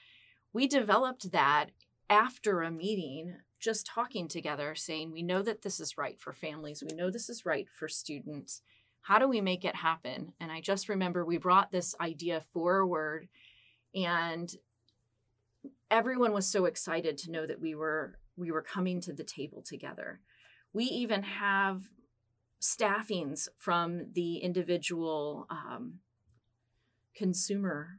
We 0.53 0.67
developed 0.67 1.33
that 1.33 1.71
after 2.11 2.63
a 2.63 2.71
meeting, 2.71 3.37
just 3.61 3.87
talking 3.87 4.29
together, 4.29 4.75
saying, 4.75 5.13
We 5.13 5.23
know 5.23 5.43
that 5.43 5.63
this 5.63 5.81
is 5.81 5.99
right 5.99 6.21
for 6.21 6.33
families, 6.33 6.83
we 6.83 6.97
know 6.97 7.11
this 7.11 7.29
is 7.29 7.47
right 7.47 7.69
for 7.69 7.89
students. 7.89 8.63
How 9.03 9.19
do 9.19 9.29
we 9.29 9.41
make 9.41 9.65
it 9.65 9.77
happen? 9.77 10.35
And 10.39 10.53
I 10.53 10.61
just 10.61 10.89
remember 10.89 11.25
we 11.25 11.39
brought 11.39 11.73
this 11.73 11.95
idea 12.01 12.43
forward, 12.53 13.29
and 13.95 14.53
everyone 15.91 16.33
was 16.33 16.47
so 16.47 16.67
excited 16.67 17.17
to 17.19 17.31
know 17.31 17.47
that 17.47 17.61
we 17.61 17.75
were 17.75 18.19
we 18.37 18.51
were 18.53 18.63
coming 18.63 19.01
to 19.01 19.13
the 19.13 19.25
table 19.25 19.63
together. 19.63 20.21
We 20.73 20.85
even 20.85 21.23
have 21.25 21.83
staffings 22.61 23.49
from 23.57 24.13
the 24.13 24.39
individual 24.39 25.47
um, 25.51 26.01
consumer. 27.15 27.99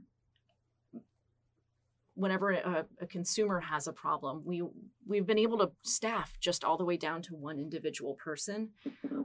Whenever 2.16 2.52
a, 2.52 2.86
a, 3.00 3.08
consumer 3.08 3.62
has 3.62 3.88
a 3.88 3.94
problem 3.94 4.42
we 4.44 4.62
we've 5.08 5.26
been 5.26 5.40
able 5.40 5.58
to 5.58 5.72
staff 5.84 6.38
just 6.42 6.66
all 6.66 6.78
the 6.78 6.84
way 6.84 6.98
down 6.98 7.22
to 7.22 7.34
one 7.34 7.60
individual 7.60 8.16
person 8.16 8.72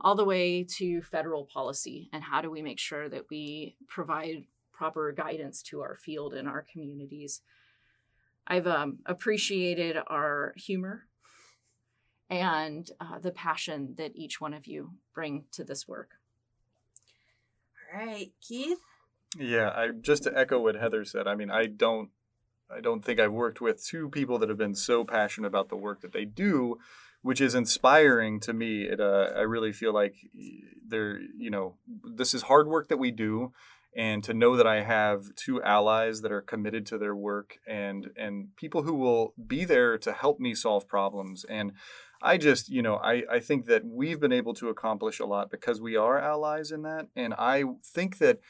all 0.04 0.14
the 0.14 0.24
way 0.24 0.62
to 0.62 1.00
federal 1.00 1.46
policy. 1.46 2.10
And 2.12 2.22
how 2.22 2.42
do 2.42 2.50
we 2.50 2.60
make 2.60 2.78
sure 2.78 3.08
that 3.08 3.24
we 3.30 3.76
provide 3.88 4.44
proper 4.70 5.12
guidance 5.12 5.62
to 5.62 5.80
our 5.80 5.96
field 5.96 6.34
and 6.34 6.46
our 6.46 6.64
communities? 6.70 7.40
I've 8.46 8.66
um, 8.66 8.98
appreciated 9.06 9.96
our 10.06 10.52
humor 10.56 11.06
and 12.34 12.90
uh, 13.00 13.18
the 13.18 13.30
passion 13.30 13.94
that 13.96 14.16
each 14.16 14.40
one 14.40 14.54
of 14.54 14.66
you 14.66 14.92
bring 15.14 15.44
to 15.52 15.62
this 15.62 15.86
work. 15.86 16.12
All 17.92 18.04
right, 18.04 18.32
Keith. 18.40 18.80
Yeah, 19.38 19.70
I 19.70 19.88
just 19.88 20.24
to 20.24 20.36
echo 20.36 20.60
what 20.60 20.74
Heather 20.74 21.04
said. 21.04 21.26
I 21.26 21.34
mean, 21.34 21.50
I 21.50 21.66
don't, 21.66 22.10
I 22.74 22.80
don't 22.80 23.04
think 23.04 23.20
I've 23.20 23.32
worked 23.32 23.60
with 23.60 23.84
two 23.84 24.08
people 24.08 24.38
that 24.38 24.48
have 24.48 24.58
been 24.58 24.74
so 24.74 25.04
passionate 25.04 25.48
about 25.48 25.68
the 25.68 25.76
work 25.76 26.00
that 26.00 26.12
they 26.12 26.24
do, 26.24 26.78
which 27.22 27.40
is 27.40 27.54
inspiring 27.54 28.40
to 28.40 28.52
me. 28.52 28.82
It, 28.82 29.00
uh, 29.00 29.30
I 29.36 29.40
really 29.40 29.72
feel 29.72 29.92
like 29.92 30.14
they're, 30.86 31.20
you 31.36 31.50
know, 31.50 31.76
this 32.16 32.34
is 32.34 32.42
hard 32.42 32.66
work 32.66 32.88
that 32.88 32.98
we 32.98 33.10
do, 33.10 33.52
and 33.96 34.24
to 34.24 34.34
know 34.34 34.56
that 34.56 34.66
I 34.66 34.82
have 34.82 35.34
two 35.36 35.62
allies 35.62 36.20
that 36.22 36.32
are 36.32 36.40
committed 36.40 36.86
to 36.86 36.98
their 36.98 37.14
work 37.14 37.58
and 37.66 38.10
and 38.16 38.54
people 38.56 38.82
who 38.82 38.94
will 38.94 39.34
be 39.46 39.64
there 39.64 39.98
to 39.98 40.12
help 40.12 40.40
me 40.40 40.54
solve 40.54 40.88
problems 40.88 41.44
and 41.44 41.72
I 42.22 42.38
just, 42.38 42.68
you 42.68 42.83
know, 42.83 42.96
I, 42.96 43.22
I 43.31 43.40
think 43.40 43.66
that 43.66 43.85
we've 43.85 44.20
been 44.20 44.33
able 44.33 44.55
to 44.55 44.68
accomplish 44.68 45.20
a 45.20 45.27
lot 45.27 45.50
because 45.50 45.81
we 45.81 45.96
are 45.96 46.18
allies 46.18 46.70
in 46.70 46.83
that. 46.83 47.09
And 47.14 47.35
I 47.35 47.64
think 47.85 48.18
that 48.18 48.40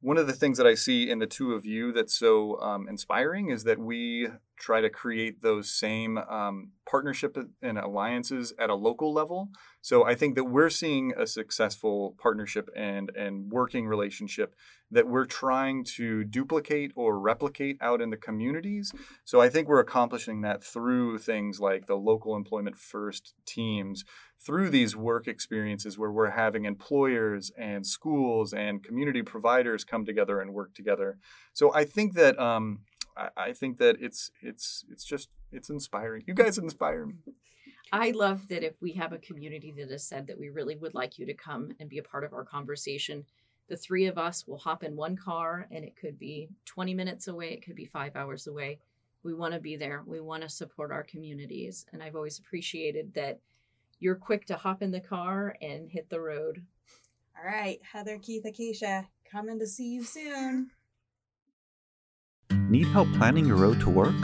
one 0.00 0.16
of 0.16 0.26
the 0.26 0.32
things 0.32 0.58
that 0.58 0.66
I 0.66 0.74
see 0.74 1.10
in 1.10 1.18
the 1.18 1.26
two 1.26 1.52
of 1.52 1.66
you 1.66 1.92
that's 1.92 2.14
so 2.14 2.60
um, 2.60 2.88
inspiring 2.88 3.50
is 3.50 3.64
that 3.64 3.78
we 3.78 4.28
try 4.60 4.80
to 4.80 4.90
create 4.90 5.40
those 5.40 5.72
same 5.72 6.18
um, 6.18 6.72
partnership 6.88 7.36
and 7.62 7.78
alliances 7.78 8.52
at 8.58 8.70
a 8.70 8.74
local 8.74 9.12
level. 9.12 9.48
So 9.80 10.04
I 10.04 10.14
think 10.14 10.34
that 10.34 10.44
we're 10.44 10.70
seeing 10.70 11.12
a 11.16 11.26
successful 11.26 12.14
partnership 12.18 12.68
and 12.76 13.10
and 13.16 13.50
working 13.50 13.86
relationship 13.86 14.54
that 14.90 15.08
we're 15.08 15.24
trying 15.24 15.84
to 15.84 16.24
duplicate 16.24 16.92
or 16.96 17.18
replicate 17.18 17.78
out 17.80 18.00
in 18.00 18.10
the 18.10 18.16
communities. 18.16 18.92
So 19.24 19.40
I 19.40 19.48
think 19.48 19.68
we're 19.68 19.80
accomplishing 19.80 20.42
that 20.42 20.62
through 20.62 21.18
things 21.18 21.60
like 21.60 21.86
the 21.86 21.94
local 21.94 22.36
employment 22.36 22.76
first 22.76 23.34
teams, 23.46 24.04
through 24.44 24.70
these 24.70 24.96
work 24.96 25.28
experiences 25.28 25.98
where 25.98 26.10
we're 26.10 26.30
having 26.30 26.64
employers 26.64 27.52
and 27.56 27.86
schools 27.86 28.52
and 28.52 28.82
community 28.82 29.22
providers 29.22 29.84
come 29.84 30.04
together 30.04 30.40
and 30.40 30.52
work 30.52 30.74
together. 30.74 31.18
So 31.52 31.72
I 31.72 31.84
think 31.84 32.14
that 32.14 32.38
um, 32.38 32.80
I, 33.16 33.28
I 33.36 33.52
think 33.52 33.78
that 33.78 33.96
it's 34.00 34.30
it's 34.40 34.84
it's 34.90 35.04
just 35.04 35.28
it's 35.52 35.70
inspiring. 35.70 36.24
You 36.26 36.34
guys 36.34 36.58
inspire 36.58 37.06
me. 37.06 37.16
I 37.92 38.12
love 38.12 38.46
that 38.48 38.62
if 38.62 38.80
we 38.80 38.92
have 38.92 39.12
a 39.12 39.18
community 39.18 39.72
that 39.76 39.90
has 39.90 40.04
said 40.04 40.28
that 40.28 40.38
we 40.38 40.48
really 40.48 40.76
would 40.76 40.94
like 40.94 41.18
you 41.18 41.26
to 41.26 41.34
come 41.34 41.72
and 41.80 41.88
be 41.88 41.98
a 41.98 42.04
part 42.04 42.22
of 42.22 42.32
our 42.32 42.44
conversation, 42.44 43.24
the 43.68 43.76
three 43.76 44.06
of 44.06 44.16
us 44.16 44.46
will 44.46 44.58
hop 44.58 44.84
in 44.84 44.94
one 44.94 45.16
car 45.16 45.66
and 45.72 45.84
it 45.84 45.96
could 45.96 46.18
be 46.18 46.48
20 46.66 46.94
minutes 46.94 47.26
away, 47.26 47.52
it 47.52 47.64
could 47.64 47.74
be 47.74 47.86
five 47.86 48.14
hours 48.14 48.46
away. 48.46 48.78
We 49.22 49.34
want 49.34 49.54
to 49.54 49.60
be 49.60 49.76
there. 49.76 50.02
We 50.06 50.20
want 50.20 50.42
to 50.42 50.48
support 50.48 50.92
our 50.92 51.02
communities. 51.02 51.84
And 51.92 52.02
I've 52.02 52.16
always 52.16 52.38
appreciated 52.38 53.12
that 53.14 53.40
you're 53.98 54.14
quick 54.14 54.46
to 54.46 54.56
hop 54.56 54.82
in 54.82 54.92
the 54.92 55.00
car 55.00 55.56
and 55.60 55.90
hit 55.90 56.08
the 56.08 56.20
road. 56.20 56.62
All 57.38 57.44
right, 57.44 57.80
Heather, 57.82 58.18
Keith, 58.18 58.44
Acacia, 58.44 59.08
coming 59.30 59.58
to 59.58 59.66
see 59.66 59.88
you 59.88 60.04
soon. 60.04 60.70
Need 62.70 62.86
help 62.86 63.12
planning 63.14 63.46
your 63.46 63.56
road 63.56 63.80
to 63.80 63.90
work? 63.90 64.14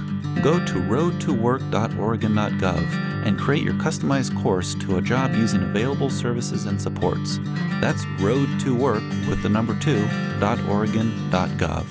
Go 0.40 0.64
to 0.64 0.74
roadtowork.oregon.gov 0.74 3.26
and 3.26 3.36
create 3.36 3.64
your 3.64 3.74
customized 3.74 4.40
course 4.40 4.76
to 4.76 4.98
a 4.98 5.02
job 5.02 5.34
using 5.34 5.64
available 5.64 6.10
services 6.10 6.66
and 6.66 6.80
supports. 6.80 7.40
That's 7.80 8.06
road 8.20 8.48
to 8.60 8.72
work 8.72 9.02
with 9.28 9.42
the 9.42 9.48
number 9.48 9.76
two, 9.80 10.06
dot 10.38 10.60
Oregon.gov. 10.68 11.86